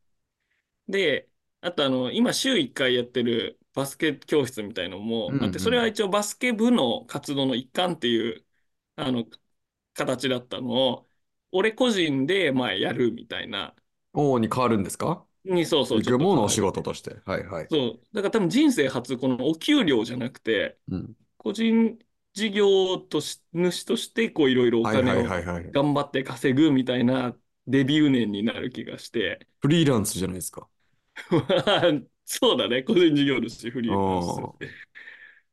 [0.88, 1.28] で、
[1.60, 5.88] あとあの、今週1回やってるバスケ教室みたいのうんうもあって、それはん。
[5.88, 8.44] 一応バスケ部の活動の一環っていう、
[8.96, 9.24] あの、
[9.94, 11.08] 形だったのを、
[11.52, 13.74] 俺個人で、まあ、やるみたいな、
[14.14, 15.26] 王に変わるんですか？
[15.44, 16.60] に、そうそう、ちょっと育毛のお仕。
[16.62, 17.18] 事として。
[17.26, 17.70] はいはい。
[17.70, 18.14] そう。
[18.14, 21.16] だから多分人生初、このお給料じゃなくて、うん。
[21.38, 21.98] 個人
[22.34, 25.34] 事業とし、主として、こう、いろいろお金を。
[25.72, 30.68] 頑張って稼ぐみたいなデビュー年になる気がして、フリーランスじゃないですか。
[32.24, 34.42] そうだね、個人事業主、フあリーランス。
[34.58, 34.72] あ。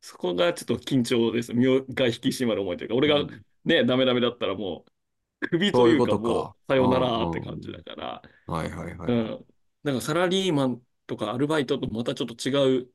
[0.01, 1.53] そこがちょっと緊張です。
[1.53, 3.45] 身が引き締まる思いというか、俺がうん。
[3.65, 4.85] ね、ダメダメだったらも
[5.41, 6.55] う、クビそういうこというかもとか。
[6.69, 7.83] う、さうよならって感じだんうん。
[7.83, 9.13] から、はいはいはいはい。
[9.13, 9.47] うん。
[9.83, 12.91] だからサラリーマンとかアルバイトとまたちょっと違う、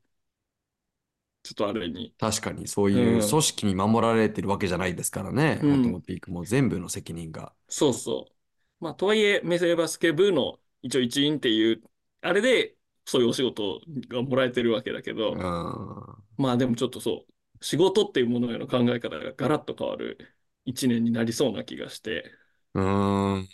[1.43, 2.13] ちょっとあれに。
[2.17, 3.41] 確かにそうういう組ん。
[3.41, 5.61] 織に守られてるわけじゃないですからね。
[5.61, 5.69] うん。
[5.69, 7.53] オートモピークも全部の責任が。
[7.69, 8.35] そうそう。
[8.83, 11.83] まあ、とはいえ、メセバスケ部の一応一員っていう、
[12.21, 16.25] あれで、そういうお仕事がもらえてるわけだけうど、ん。
[16.37, 17.27] まあでもちょっとそ
[17.61, 20.17] う、仕事っていうものへの考え方がガラッと変わる
[20.65, 22.31] 一年になりそうな気がして
[22.73, 23.47] うーん。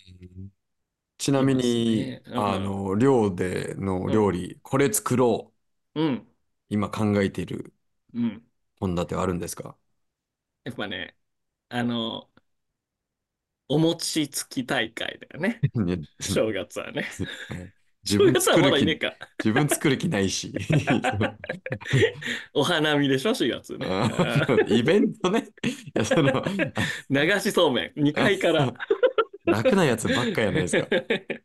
[1.18, 2.22] ちなみに、ね。
[2.26, 2.36] うん。
[2.36, 4.22] あの、寮でのうん。
[4.22, 5.58] 料理、これ作ろう。
[5.94, 6.28] うん。
[6.70, 7.72] 今考えている
[8.14, 8.46] うん。
[8.82, 9.78] 献立はあるんですか？
[10.64, 11.16] やっぱね、
[11.70, 12.32] あの、
[13.70, 15.64] お餅つき大会だよね。
[15.76, 17.08] ね正月はね。
[18.04, 19.00] 自分作る気、 ね。
[19.44, 20.54] 自分作る気ないし。
[22.54, 23.88] お花見でしょ、4月ね。
[24.68, 25.50] イベントね。
[25.64, 26.44] いや、その、
[27.10, 28.74] 流しそうめん、2階から。
[29.46, 30.88] 楽なやつばっかやないですか。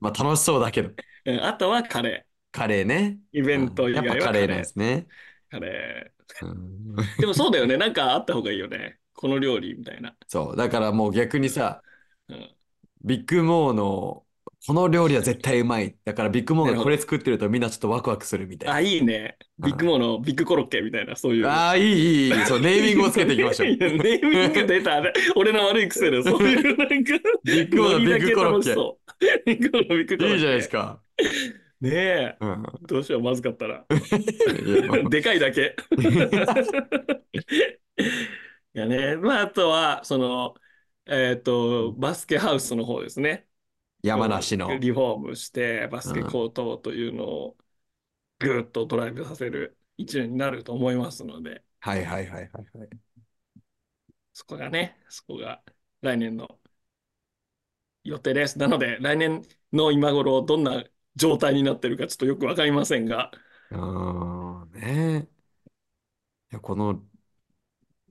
[0.01, 0.90] まあ楽しそうだけど。
[1.25, 3.21] うんあとはカレカレーね。
[3.35, 3.38] ー。
[3.38, 4.64] イベント以外はカレーぱカレーなんで。
[4.64, 5.07] すね。
[5.51, 7.21] カレうんー。
[7.21, 7.77] でもそうだよね。
[7.77, 8.99] なんかあった方がいいよね。
[9.14, 10.16] この料理みたいな。
[10.29, 10.57] そう。
[10.57, 11.83] だからもう逆にさ、
[12.29, 12.57] うん
[13.05, 14.25] ビッグモーの
[14.66, 15.96] この料理は絶対うまい。
[16.05, 18.74] だからビッグモーがこれ作ってるとみんなちょっとワクワクするみたいな。
[18.74, 19.37] あ、いいね。
[19.62, 21.46] ビッグモーのビッグコロッケみたいな、そういう。
[21.46, 22.33] ああ、いい、いい、いい。
[22.46, 23.68] そう、 ネーミングをつけていきましょう。
[23.68, 25.02] いやネーミング出た。
[25.37, 27.12] 俺の悪い癖で、そういうなんか、
[27.44, 28.74] ビッグモーのビッグコロッケ。
[29.46, 30.35] ビッグモーのビッグコロッケ。
[30.35, 30.68] いいじゃないです。
[30.68, 31.00] か。
[31.81, 32.37] ねえ。
[32.40, 32.64] うん。
[32.87, 33.85] どうしよう、まずかったら。
[35.11, 35.76] でかいだけ。
[38.74, 39.16] いやね。
[39.16, 40.55] まあ、あとは、その、
[41.07, 43.46] えっと、バスケハウスの方ですね。
[44.07, 44.79] 山梨の。
[44.79, 47.57] リフォームして、バスケコートというのを
[48.38, 52.88] ぐーっとドライブさせる一年になると思いますので、はいはいはいはいはい。
[54.33, 55.62] そこがね、そこが
[56.03, 56.61] 来年の
[58.05, 58.59] 予定です。
[58.59, 59.42] なので、来年
[59.73, 60.85] の今頃、どんな
[61.16, 63.33] 状態になってるかちょっとよくわかりませんが、
[63.71, 65.29] うーん、ね
[66.53, 67.05] いや、この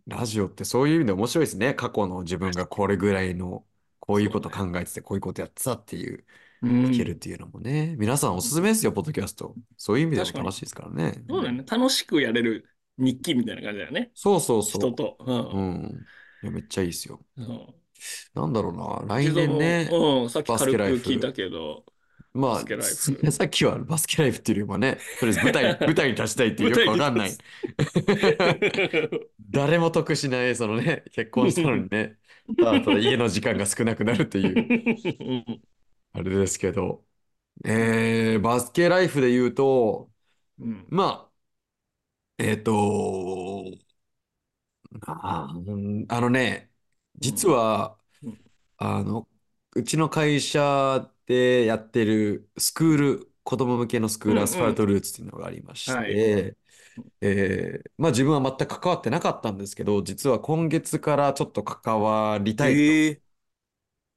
[0.08, 1.74] ラジオってそういう意味で面白いですね。
[1.76, 3.66] 過去の自分がこれぐらいの、
[4.08, 6.26] こういうこと考えてて、こういうことやってたっていう、
[6.62, 7.96] う聞けるっん、ていうのもね。
[7.98, 9.56] 皆さんおすすめですよ、ポッドキャスト。
[9.78, 11.24] そういう意味で確かにも楽しいですからね。
[11.30, 11.64] そうだよね。
[11.66, 14.12] 楽しくやれる日記みたいな感じだよね。
[14.14, 15.18] そうそうそ人と。
[15.20, 15.26] う。
[15.26, 15.34] う。
[15.52, 16.08] うんん。
[16.42, 17.26] いや、めっちゃいいですよ。
[17.38, 17.76] うん
[18.34, 18.74] なんだろう
[19.08, 19.16] な。
[19.16, 19.90] 来年ね。
[19.92, 21.86] うん、さっきバスケ軽くライフ聞いたけど、
[22.34, 22.62] まあ、
[23.32, 27.40] さっきはバスケライフっていうよりもね、とりあえず舞台、 舞台に立ちたいっていうよくわかんない。
[29.40, 32.18] 誰も得しない、そのね、結婚したのにね、
[32.60, 34.66] ただただ家の時間が少なくなるっていう、
[36.14, 37.06] あれですけど、
[37.66, 40.12] えー、バスケライフで言うと、
[40.60, 40.86] うん。
[40.90, 41.34] まあ、
[42.38, 43.66] えっと、
[45.02, 46.72] あーあのね、
[47.18, 48.38] 実はうん、
[48.78, 49.30] あの、
[49.76, 56.22] うちの会社でやってるスクール、子供向けのスクール、アスファルトルーツっていうのがありましはい。
[56.22, 56.58] て、
[57.22, 63.22] えーまあ自分は全く関わってなかったんですけど、実は今月からちょっと関わりたいとええ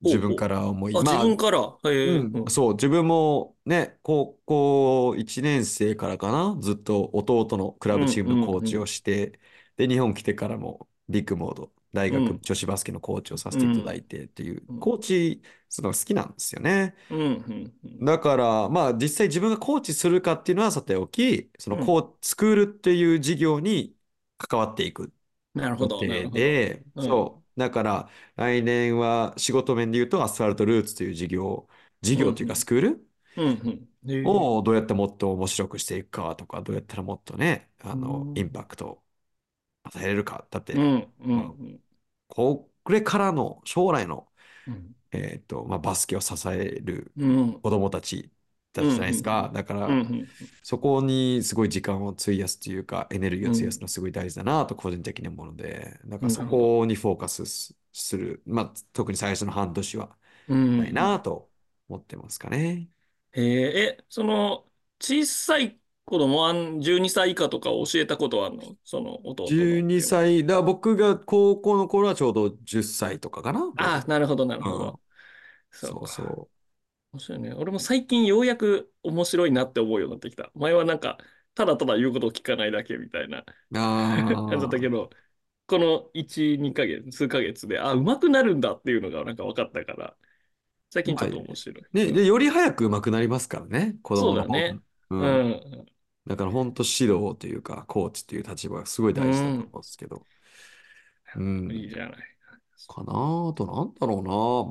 [0.03, 1.79] 自分から思い、あ、まあ自分から？
[2.05, 9.41] うん、そう、自分もね、高校1年生からかな、ずっと弟のクラブチームのコーチをして、
[9.77, 16.94] で、日本来てからもビッグモード、大学うん女子バスケのコーチをさせていただいてっていう、うんコーチするのが好きなんですよね。
[17.11, 18.07] うん、うん、うん。
[18.07, 23.96] だから、まあ実際自分がコーチするかっていうのはさておき、そのコースクールっていう事業に
[24.38, 25.12] 関わっていく予
[25.55, 26.07] なるほど。
[26.33, 27.61] で、うんそう。
[27.61, 31.68] だから、来年は仕事面で言うと、アスファルトルーツという事業、
[32.03, 33.88] 事業というかスクールうん、うん。
[34.22, 39.05] をどうやってもっと面白くしていくかとか、どうやったらもっとね、あのう、んインパクトを
[39.88, 40.46] 与えれるか。
[40.51, 41.81] だってう、ん、うん、
[42.29, 44.31] これからの将来の、
[44.66, 44.94] うん。
[45.12, 48.33] えっと、まあ、バスケを支えるうん、子供たち
[48.72, 49.51] だったじゃないですか。
[49.55, 50.31] だからうん、う、ん。
[50.62, 61.51] そこにすごい時間を費やすというか、エネルギーを費やすのすごい大事だなと個人的に思うので、だからそこにフォーカスすする、まあ、特に最初の半年はうんないなと
[61.88, 62.90] 思ってますかね。
[63.33, 64.70] へえ、え、その、
[65.01, 68.77] 小さい子供は12歳以下とか教えたことはあるの？
[68.85, 69.85] その弟の。
[69.85, 73.61] 12歳、だから僕が高校の頃はちょうど10歳とかかな？
[73.77, 75.01] ああ、なるほど、なるほうんど。
[75.73, 76.51] そうかそ
[77.12, 77.53] 面白いね。
[77.55, 80.51] 俺も最近ようやく面白いなって思うようになってきた。
[80.55, 81.18] 前はなんか、
[81.55, 83.79] ただただ言うことを聞かないだけみたいなう。
[83.79, 83.81] あ
[84.47, 84.90] 感じだったけあ。
[84.90, 85.11] ど、
[85.68, 90.16] この1、2ヶ月、数ヶ月で、あ、上手くなるんだっていうのがなんか分かったから、
[90.90, 91.87] 最近ちょっと面白い。
[91.92, 95.16] ね、で、より早く上手くなりますからね、子供そうだねう。
[95.18, 95.87] うんん。
[96.29, 100.27] だから本当指導というか、コーチという立場がすごい大事だと思うんですけど。
[101.37, 101.71] うん。
[101.71, 102.38] いいじゃない。
[102.88, 103.12] かな
[103.51, 104.17] あと、なんだろ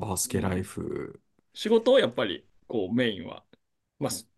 [0.02, 1.20] な、バスケライフ。
[1.54, 3.44] 仕事をやっぱり、こう、メインは、
[3.98, 4.28] まあ、す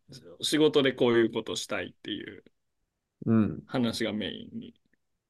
[0.43, 2.45] 仕事でこういうことしたいっていう
[3.27, 3.63] うん。
[3.65, 4.75] 話がメインに。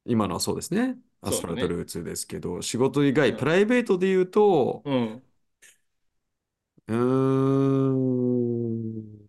[0.05, 0.97] 今のはそうですね。
[1.21, 5.23] アスファルトルーツですけど、仕事以外、うんプライベートで言うと、うん。
[6.87, 6.95] うー
[7.91, 9.20] ん、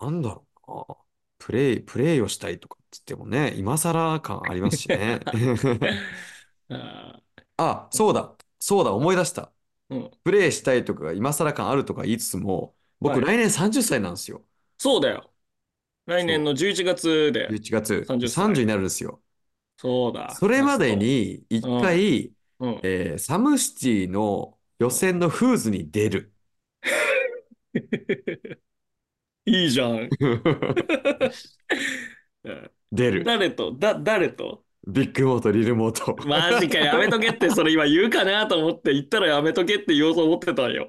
[0.00, 0.96] なんだろうな。
[1.38, 5.20] プレイ、プレイをしたいとかっつってもね、今更感ありますしね。
[6.68, 7.20] あ
[7.56, 9.52] あ、そうだ、そうだ、思い出した。
[9.90, 10.10] ーうん。
[10.24, 14.44] プレイしたいとか、今更感あるとか言いつつも、僕、はい来年30歳なんですよ。
[14.78, 15.32] そうだよ。
[16.06, 17.48] 来年の11月で。
[17.48, 18.04] 11月。
[18.04, 19.22] 30歳30になるんですよ。
[19.76, 20.34] そうだ。
[20.34, 22.80] それまでに一回、うん。
[22.82, 26.32] えーサムシティの予選のフーズに出る。
[29.48, 30.08] いいじゃん。
[30.20, 30.26] う
[32.48, 33.24] ん出る。
[33.24, 33.72] 誰と？
[33.72, 34.64] だ、誰と？
[34.86, 36.16] ビッグモート、リルモート。
[36.26, 40.86] マジか、やめとけって、それ今言うかなと思って、言ったらやめとけって言おうと思ってたんよ。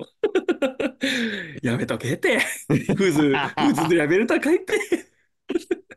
[1.62, 2.40] やめとけって。
[2.40, 4.80] フーズ、 フーズでレベル高いって。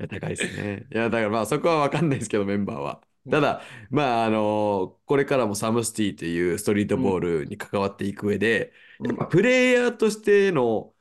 [0.08, 0.86] 高いですね。
[0.92, 3.00] いや、だからまあそこは分かんないですけど、メンバーは。
[3.30, 10.91] ただ、まあ、あのこれからもサムシティというストリートボールに関わっていく上で、うんやっぱプレイヤーとしての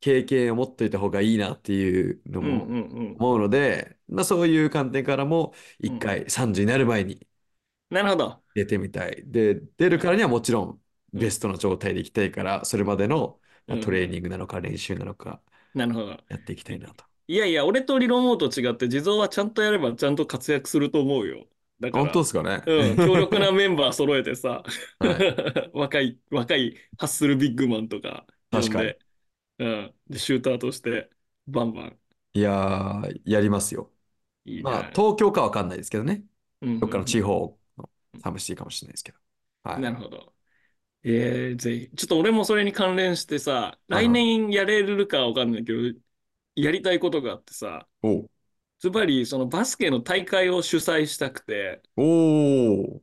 [0.00, 3.18] 経験を持っといた方がいいなっていうのもうん。
[3.18, 7.26] 思うので、まあ、そういう観点からも一回30になる前に
[7.90, 8.42] なるほど。
[8.54, 9.22] 出てみたい。
[9.30, 10.82] で、出るからにはもちろん
[11.12, 13.40] うんベストな状態でいきたいから、それまでの
[13.80, 15.42] トレーニングなのか練習なのか
[15.74, 16.16] なるほど。
[16.28, 17.04] やっていきたいなと。
[17.26, 21.46] いやいや、俺とリロモーと違って、地蔵はちゃんとやればちゃんと活躍すると思うよ。
[21.78, 22.62] だから、本当ですかね。
[22.64, 24.62] うん、 強力なメンバー揃えてさ、
[25.00, 25.24] は
[25.74, 28.94] 若い、若いハッスルビッグマンとか確かに
[29.58, 31.10] うん、で、シューターとして、
[31.46, 32.00] バンバン。
[32.34, 33.92] いやー、やりますよ。
[34.44, 34.64] いいね。
[34.64, 36.24] まあ、東京かわかんないですけどね。
[36.62, 37.90] うんうんどっかの地方の
[38.22, 39.18] サムシティかもしれないですけど。
[39.64, 39.82] はい。
[39.82, 40.34] なるほど。
[41.04, 41.96] えー、ぜひ。
[41.96, 45.80] ちょっと俺もそれに関連してさ、はいはい来年やれるかわかんないけど、
[46.56, 48.28] やりたいことがあってさ、おう
[48.80, 53.00] ズバリそのバスケの大会を主催したくて、おー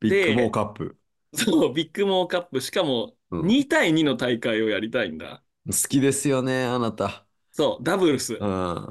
[0.00, 0.98] ビッグでモーカップ。
[1.34, 5.44] そう、ビッグモーカップ、しかもうん2対2の大会をやりたいんだ。
[5.68, 7.26] 好きですよね、あなた。
[7.52, 8.34] そう、ダブルス。
[8.34, 8.88] うん。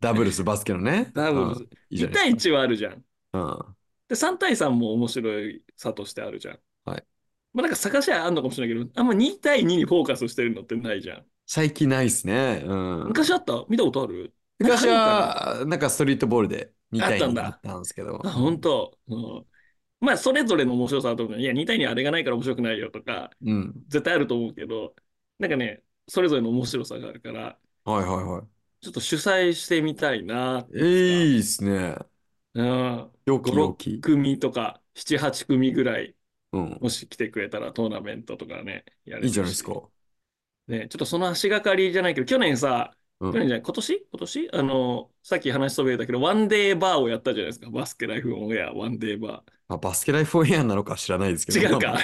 [0.00, 1.10] ダブルスバスケのね。
[1.14, 2.92] ダブルスうんいいじゃ2対ないです1はあるじゃん。
[2.92, 2.98] か。
[3.32, 3.76] うん。
[4.08, 6.58] で、3対3も面白いさとしてあるじゃん。
[6.84, 7.04] はい。
[7.52, 11.24] まあなんか探しはあんのかもしれないけど、あんま2対2にフォーカスしてるのってないじゃん。
[11.46, 12.62] 最近ないですね。
[12.64, 13.04] うん。
[13.08, 13.64] 昔あった？
[13.68, 14.32] 見たことある？
[14.58, 18.20] 昔は、なんかストリートボールで2対2あったんだだったんですけど。
[18.24, 18.96] あ、本当。
[19.08, 19.46] うん。
[19.98, 21.40] まあ、それぞれの面白さだと思う。
[21.40, 23.74] いや、2対2あれがないから面白くないよとか、うん。
[23.88, 24.94] 絶対あると思うけど、
[25.38, 28.66] なんかね、それぞれの面白さがあるから、はいはいはい。
[28.80, 31.96] ちょっと主催してみたいなってえー、いいですね。
[32.54, 33.12] うん。
[33.26, 34.00] 良き5、良き6。
[34.00, 36.16] 組とか、7、8組ぐらい、
[36.52, 36.80] うん。
[36.80, 39.88] もし来てくれたらトーナメントとかね、やいいじゃないですか。
[40.68, 44.06] ね、ちょっとその足がかりじゃないけど、去年さ、うん去年じゃない、今年？
[44.10, 44.50] 今年？
[44.52, 47.70] あの、さっき話しそびれたけど、ワンデーバーをやったじゃないですか。
[47.70, 51.58] バスケライフオンエア、ワンデーバあバスケライフオンエアなのか知らないですけー。
[51.58, 51.60] ど。
[51.60, 51.94] 違うか。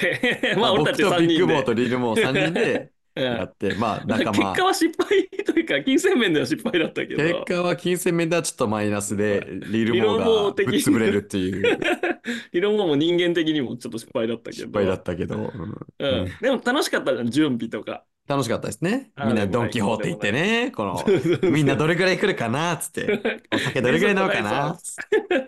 [0.55, 1.45] ままあ、 あ、俺たち3僕とビッ人で。
[1.45, 4.53] グモーとリルモー3人でうんやって、まあ仲結間。
[4.53, 11.77] 果は失敗というか、金銭面では失敗だったけど、結果は金銭面ではちょっとマイナスで、リルモーリルモがぶっ潰れるっていう。
[12.51, 15.51] 理論も人間的にもちょっと失敗だったけど、失敗だったけど、
[15.99, 16.25] うん。
[16.41, 18.03] でも楽しかったじゃん、準備とか。
[18.25, 19.11] 楽しかったですね。
[19.15, 23.21] あみんなドンキホーテ行ってね、この、みんなどれくらい来るかなっつって、
[23.53, 24.77] お酒どれくらい飲むかな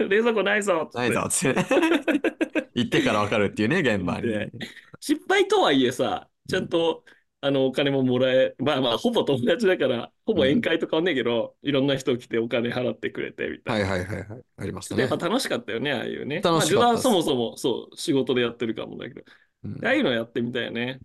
[0.09, 0.89] 冷蔵庫ないぞ。
[0.93, 1.59] ないぞっつって。
[2.75, 4.27] 行ってから分かるっていうね、現場に。
[4.27, 4.51] で
[4.99, 7.05] 失敗とはいえさ、ちゃんと、
[7.45, 13.89] あのお金ももらえ、まあまあ、ほぼ友達だから、ほぼ宴会と変わんねえけど、いろんな人来てお金払ってくれてみたいな。
[13.91, 14.41] はいはいはいはい。
[14.57, 15.09] ありましたねやっ。
[15.15, 16.41] ぱ楽しかったよね、ああいうね。
[16.41, 19.21] 楽しかったまあそもそも、そう、仕事でやってるかもだけど、
[19.63, 20.99] うんああいうのやってみたいよね。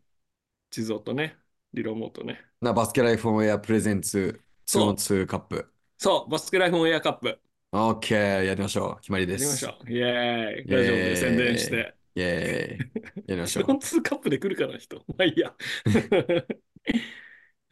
[0.71, 1.37] 地蔵とね、
[1.75, 2.43] リロモートね。
[2.63, 5.71] なバスケライフオンエアプレゼンツ 2on2 カップ。
[5.99, 7.39] そう、バスケライフオンエアカップ。
[7.73, 9.01] OK、やりましょう。
[9.01, 9.65] 決まりです。
[9.67, 9.93] やりましょう。
[9.93, 10.71] イェーイ。
[10.71, 12.00] ラジオで宣伝して。
[12.15, 12.93] イェーイ。
[13.27, 13.75] やりましょうフロ。
[13.75, 14.97] ンツーカップで来るかな、人。
[15.17, 15.55] まあいいや。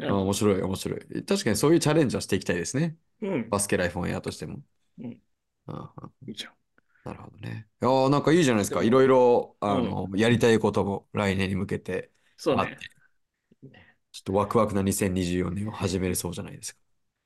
[0.01, 1.01] あ面白い、面白い。
[1.25, 2.97] 確かにそういうチャレンジはしていきたいですね。
[3.21, 3.49] うん。
[3.51, 4.61] バスケライフオンエアとしても。
[4.99, 5.23] うん
[5.67, 6.55] ああいいじゃん。
[7.05, 7.69] なるほどね。
[7.83, 8.83] いやーなんかいいじゃないですか。
[8.83, 12.79] いろいろ、あの、やりたいことも来年に向けてそうね
[14.13, 16.79] ちょっとワクワクな2024年を始めれそうじゃないです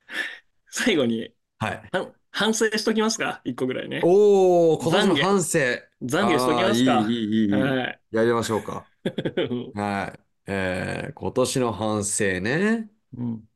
[0.69, 1.65] 最後にか。
[1.67, 1.89] はい。
[1.91, 3.41] は反省しときますか？
[3.43, 4.01] 一個ぐらいね。
[4.03, 5.59] おー、今年の反省。
[6.03, 7.51] 懺悔しときますかいい、いい、いい。
[7.51, 8.01] はい。
[8.11, 8.85] やりましょうか。
[9.73, 10.19] はい。
[10.47, 12.89] えー、今年の反省ね。
[13.17, 13.47] うん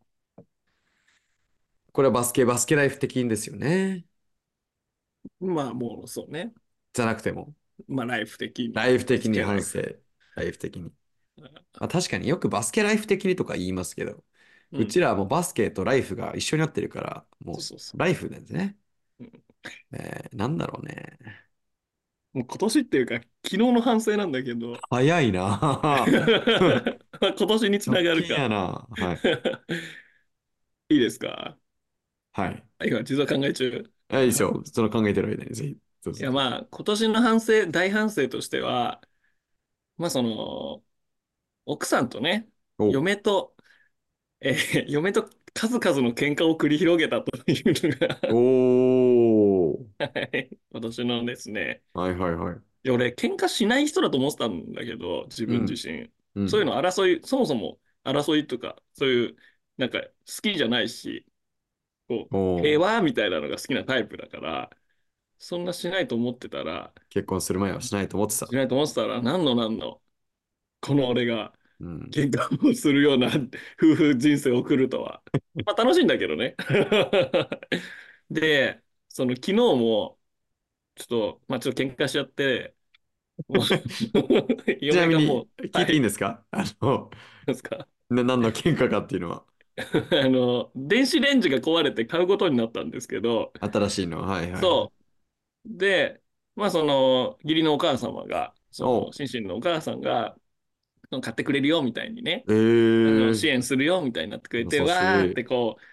[1.91, 4.05] これはバスケ、バスケライフ的にですよね。
[5.39, 6.53] まあもうそうね。
[6.93, 7.55] じゃなくても、
[7.87, 8.73] まあライフ的に。
[8.73, 9.81] ライフ的に反省。
[10.35, 10.91] ライフ的に。
[11.79, 14.23] まあ、確かによくバスケライフ的にとか言いますけど、
[14.71, 18.77] うちらはもうバスケとライフが一緒になってるから、もそうライフなんですね
[19.19, 19.43] うん。
[19.93, 21.17] えー、なんだろうね。
[22.37, 25.59] もう今年っていうか、昨日の反省なんだけど、早いな。
[27.21, 28.49] 今年につながる直近やか。
[28.49, 28.87] な。
[28.91, 29.23] はい。
[30.89, 31.57] いいですか？
[32.31, 32.63] はい。
[32.85, 33.91] 今、実は考え中。
[34.09, 34.61] あいいですよ。
[34.65, 35.77] その考えてる間にぜひ。
[36.03, 39.01] どうぞいやまあ、今年の反省、大反省としては、
[39.97, 40.83] まあその、
[41.65, 43.55] 奥さんとね、お嫁と、
[44.41, 49.16] えー嫁と数々の喧嘩を繰り広げたというのが、おー。
[49.99, 50.05] は
[50.37, 52.61] い 今年のですね、はいはいはい。
[52.83, 56.09] や俺、喧嘩しない人だと思ってたんだけど、自分自身。
[56.35, 56.49] うん。
[56.49, 59.37] そういうの争い、そもそも争いとか、そういう、
[59.77, 60.07] なんか好
[60.41, 61.25] きじゃないし、
[62.07, 64.69] こう、おー平和みたいなのが好きなタイプだから、
[65.39, 68.55] そんなしないと思ってたら、結婚する前はしないと思ってたし。
[68.55, 70.01] ないと思ってたら、何の何の、
[70.81, 72.09] この俺がうん。
[72.11, 73.27] 喧嘩をするような
[73.81, 75.23] 夫婦人生を送るとは。
[75.65, 76.55] まあ楽しいんだけどね。
[78.31, 78.81] で、
[79.17, 80.19] その昨日も、
[80.95, 82.75] ちょっと、まあちょっと喧嘩しちゃって、
[84.89, 86.45] ちなみに聞いていいんですか？
[86.51, 87.09] あの、
[87.45, 87.87] なんですか？
[88.09, 89.45] な何の喧嘩かっていうのは？
[90.11, 94.21] あの、電子レンジが壊れて買うことになったんですけど、新しいの？
[94.23, 94.63] はいはい。
[94.63, 94.93] そ
[95.65, 95.77] う。
[95.77, 96.23] で、
[96.55, 100.37] まあその、義理のお母様が、その、シンシンのお母さんが、
[101.23, 102.53] 買ってくれるよみたいにね、え
[103.03, 103.33] あのー。
[103.33, 105.83] 支援するよみたいになってくれて、わーってこう、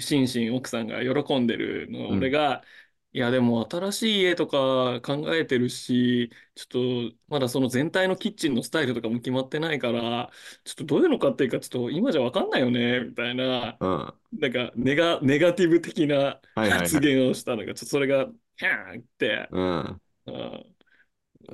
[0.00, 2.64] シンシン奥さんが喜んでるのをうん俺が、
[3.12, 10.30] いやでも新しい家とか考えてるし、ちょっとまだその全体のキッチンのスタイルとかも決まってないから、
[10.64, 13.88] ちょっとどういうのかっていうかちょっと今じゃわかんないよね、みたいな、うん。
[13.98, 18.26] はなんかネガ、ネガティブ的ないはいはい発言をしたのが、ちょっとそれが、
[18.56, 20.00] ヒャーンって、うん。
[20.26, 20.76] うん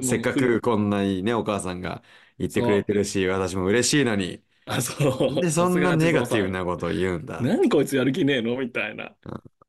[0.02, 2.02] せっかくこんなにね、お母さんが
[2.38, 4.42] 言ってくれてるし、私も嬉しいのに。
[4.76, 5.40] あ、そう。
[5.40, 7.42] で、そんなネガティブさなことを言うんだ。
[7.42, 9.16] 何こいつやる気ねえのみたいな。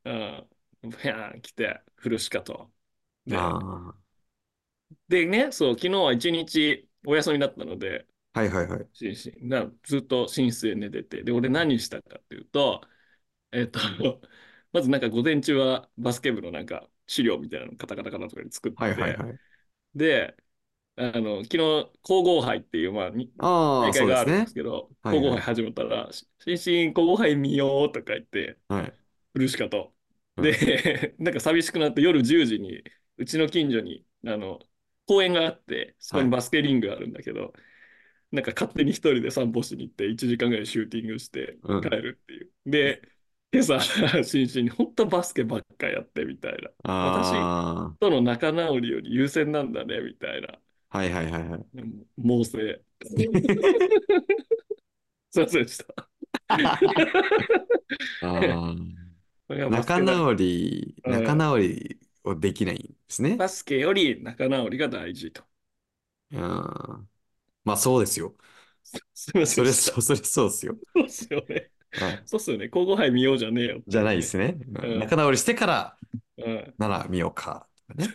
[0.06, 0.50] うん。
[1.02, 2.72] ヒャーン来て、フルシカと。
[3.26, 3.94] であ
[5.08, 8.40] でね、そう、昨日は一日お休みだったので、あ。
[8.42, 8.90] はいはいはい。
[8.94, 12.82] ししなずっと寝室で寝てて、で、俺何したかっていうと、
[13.52, 13.80] えっと、
[14.74, 19.40] まずなんか午前中はバスケ部のなんか資料みたいなのカタカタカタとかで作ってて、はいはいはい。
[19.96, 20.36] で、
[20.96, 24.54] あの、昨日、皇后杯っていう、まあ、にあ大会があるんです。
[24.54, 28.94] けど、はいはい皇后杯始まったら、し新進皇后杯見ようとか言って、はい。
[29.34, 29.94] フルシカと。
[30.38, 32.84] うんで、 なんか寂しくなって夜10時に、
[33.18, 34.60] うちの近所に、あの、
[35.06, 37.54] 公園があって、そこにバスケリングがあるんだけど、
[38.32, 42.52] なんか勝手に一人で散歩しに行って、1時間ぐらいシューティングしてうん帰るっていう。
[42.66, 43.02] で、
[43.52, 43.80] 今朝、
[44.24, 46.72] 心身に本当バスケばっかやってみたいな。
[46.84, 50.60] あとの仲直りより優先なんだね、みたいな。
[50.94, 50.98] あ。
[51.00, 51.66] はいはいはいはい。
[52.18, 52.58] 猛省。
[55.32, 56.10] すいませんでした。
[58.22, 58.76] ああ。
[59.70, 63.38] 仲直り、うん仲直りをできないんですね。
[63.38, 65.44] バスケより仲直りが大事と。
[66.32, 67.10] うん。
[67.64, 68.36] まあそうですよ。
[69.14, 69.56] すみません。
[69.56, 70.78] それそう、それそうですよ。
[70.96, 71.72] そうっすよね。
[72.00, 72.70] はいそうっすよね。
[72.70, 73.82] 皇后杯見ようじゃねえよ。
[73.88, 74.58] じゃないですね。
[74.84, 75.98] うん仲直りしてから
[76.38, 76.74] うん。
[76.78, 77.68] なら見ようか。
[77.96, 78.08] ね。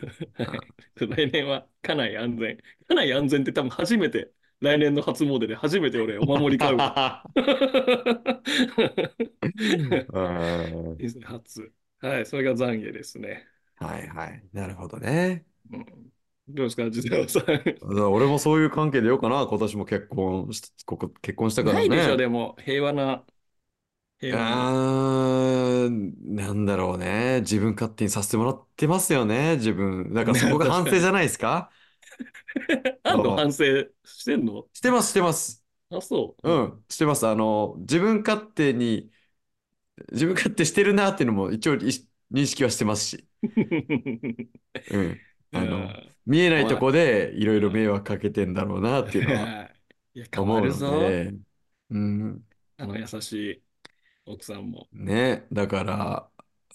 [0.96, 2.58] 来年は家内安全。
[2.88, 7.22] 家内安全って多分初めて、来年の初詣で初めて俺お守り買うわ。
[10.12, 11.72] うんいいですね初。
[12.00, 13.46] はい、それが懺悔ですね。
[13.76, 14.42] はいはい。
[14.52, 15.44] なるほどね。
[15.70, 15.84] うん、
[16.48, 17.44] どうですか、ジゼロさん。
[18.12, 19.46] 俺もそういう関係でようかな。
[19.46, 22.16] 今年も結婚し、ここ結婚したからないでしょ、ね。
[22.16, 23.24] でも、平和な。
[24.18, 24.72] 平和な。
[24.72, 27.40] あーなんだろうね。
[27.40, 29.56] 自分勝手にさせてもらってますよね。
[29.56, 30.12] 自分。
[30.12, 31.70] だからそこが反省じゃないですか？
[33.02, 33.64] あんの反省
[34.04, 34.66] してんの？
[34.72, 35.64] してます、してます。
[35.90, 36.42] あ、そう。
[36.42, 37.26] うん、してます。
[37.26, 39.10] あの、自分勝手に、
[40.12, 41.78] 自分勝手してるなっていうのも一応い
[42.32, 43.28] 認識はしてますし。
[44.90, 45.20] うん。
[45.52, 45.88] あの、
[46.26, 49.70] 見えないとこでいろいろ迷惑かけてんだろうなっていうのは
[50.14, 50.88] いや、変思うのわるぞ。
[50.88, 51.34] で。
[51.90, 52.48] うん。
[52.76, 53.62] あの優しい
[54.28, 54.88] 奥さんも。
[54.92, 55.46] ね。
[55.52, 56.30] だから、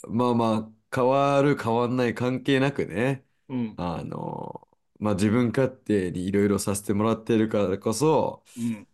[0.07, 3.25] まあまあ、変わる変わんない関係なくね。
[3.49, 3.77] うん。
[3.77, 4.67] あの、
[4.99, 8.87] まあ自分勝手にいろいろさせてもらってるからこそ、うん。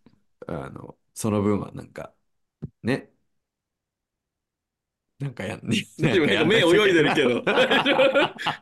[0.46, 2.14] あの、その分はなんか、
[2.82, 3.12] ね。
[5.18, 5.76] なんかやんね。
[5.98, 7.42] でもなんか目泳いでるけど。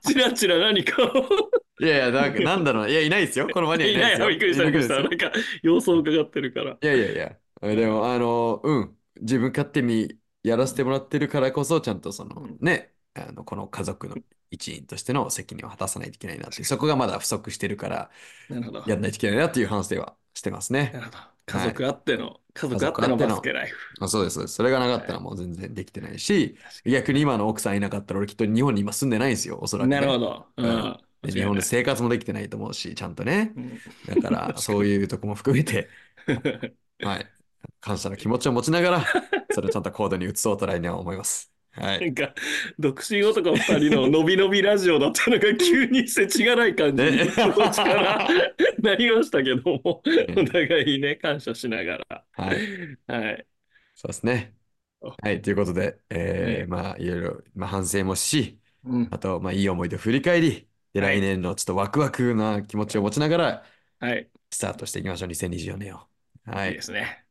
[0.03, 1.51] チラチラ何かを。
[1.81, 2.89] いやいや、なんかなんだろうな。
[2.89, 3.49] いや、いないですよ。
[3.49, 4.29] この場にはいいないい、なですよ。
[4.29, 4.95] びっくりした、びっくりした。
[4.99, 5.33] いなないんか、
[5.63, 6.77] 様子を伺ってるから。
[6.81, 7.39] いやいやいや。
[7.77, 8.98] でも、あの、うん。
[9.21, 14.17] 自分勝手にやらせてもらってるからこそ、ちゃんとその、ね、あの、この家族の
[14.51, 18.11] 一員としての責任を果たさないといけないなっていう、そこがまだ不足してるから、
[18.49, 18.85] なるほど。
[18.85, 21.01] やんないといけないなっていう反省はしてますねな。
[21.01, 21.19] るほど。
[21.47, 23.77] 家族あっての、家族あっての家族あってのバスケライフ。
[24.01, 24.55] あそうです、そうです。
[24.55, 30.47] それがなかったらもう全然できてないし、確かに逆に今の奥さんいなかったら俺きっと日本に今住んでないんですよ、おそらくね、なるほど。
[30.57, 33.53] ううん日本で生活もできてないと思うし、ちゃんとね。
[33.57, 35.89] うんだから、そういうとこも含めて、
[37.01, 37.33] はい。
[37.81, 39.05] 感謝の気持ちを持ちながら、
[39.51, 41.53] それをちゃんとコードに移そうと来年は思います。
[41.73, 41.83] は。
[41.83, 42.35] ないんか、
[42.79, 48.29] 独身男二人ののびのびラジオだったのが急に世知がない感じにねから
[48.83, 52.25] なりましたけども、お互いね、感謝しながら。
[52.33, 52.69] はい。
[53.07, 53.47] はい。
[53.95, 54.55] そうですね。
[55.01, 55.43] はい。
[55.43, 59.11] ということで、えーまあ、いろいろ、まあ、反省もし、うん。
[59.11, 63.67] あと、まあ、いい思い出を振り返り、で、はい来年のちょっとワクワクな気持ちを持ちながら、
[64.01, 64.31] はい。
[64.51, 66.09] スタートしていきましょう、2024年を。
[66.45, 66.73] はいい。
[66.73, 67.28] いですね。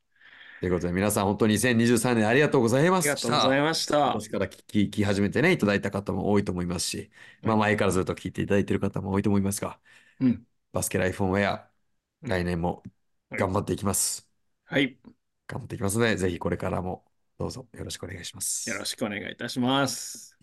[0.59, 3.15] ということで、皆さん本当に2023年ありがとうございまありした。
[3.15, 4.29] がとうございました今年。
[4.29, 7.11] から聞き聞き始めてね、いただいた方も多いと思いますし、
[7.43, 9.79] まあ前からずっと聞いていただいている方も多いと思いますが、
[10.19, 10.45] うん。
[10.73, 11.71] バスケライフオンウェア、
[12.21, 12.83] 来年も
[13.31, 14.27] 頑張っていきます。
[14.65, 14.97] はい。
[15.47, 17.05] 頑張っていきますので、ぜひこれからも
[17.37, 18.69] どうぞよろしくお願いします。
[18.69, 20.36] よろしくお願いいたします。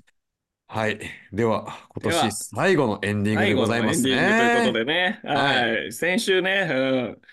[0.66, 0.98] はい。
[1.32, 4.72] では、今では年最後のエンディングで最後ございますのエンディングということね。
[4.72, 5.20] でね。
[5.24, 5.92] ははい。
[5.92, 6.68] 先週ね、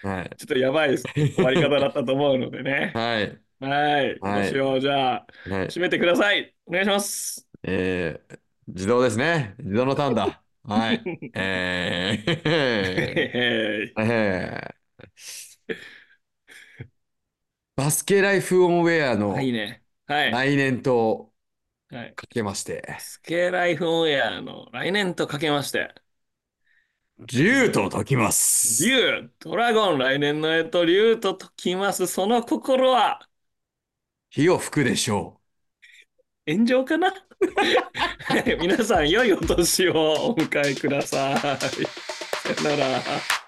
[0.03, 0.09] うん。
[0.09, 0.29] はい。
[0.37, 2.91] ちょっとやばい終わり方だったと思うのでね。
[2.95, 3.41] はい。
[3.59, 4.19] はい。
[4.19, 4.79] どうしよう。
[4.79, 5.67] じゃあ、はい。
[5.67, 6.53] 締めてください。
[6.65, 7.47] お願いします。
[7.63, 9.55] えー、自動ですね。
[9.59, 10.43] 自動のターンだ。
[10.63, 11.01] はい。
[11.33, 15.75] えー、へへえー、
[17.75, 19.83] バスケライフオンウェアのはいいね。
[20.05, 20.31] はい。
[20.31, 21.30] 来年と
[21.91, 22.15] はい。
[22.15, 25.93] かけまして、スケライフオンエアの来年とかけまして、
[27.19, 28.83] 竜と解きます。
[28.85, 32.05] 竜、ドラゴン、来年のえと竜と解きます。
[32.07, 33.29] その心は？
[34.29, 35.39] 火を吹くでしょ
[36.47, 37.13] 炎上かな？
[38.19, 41.37] は い皆さん、良いお年をお迎えください。
[41.39, 43.40] さよなら。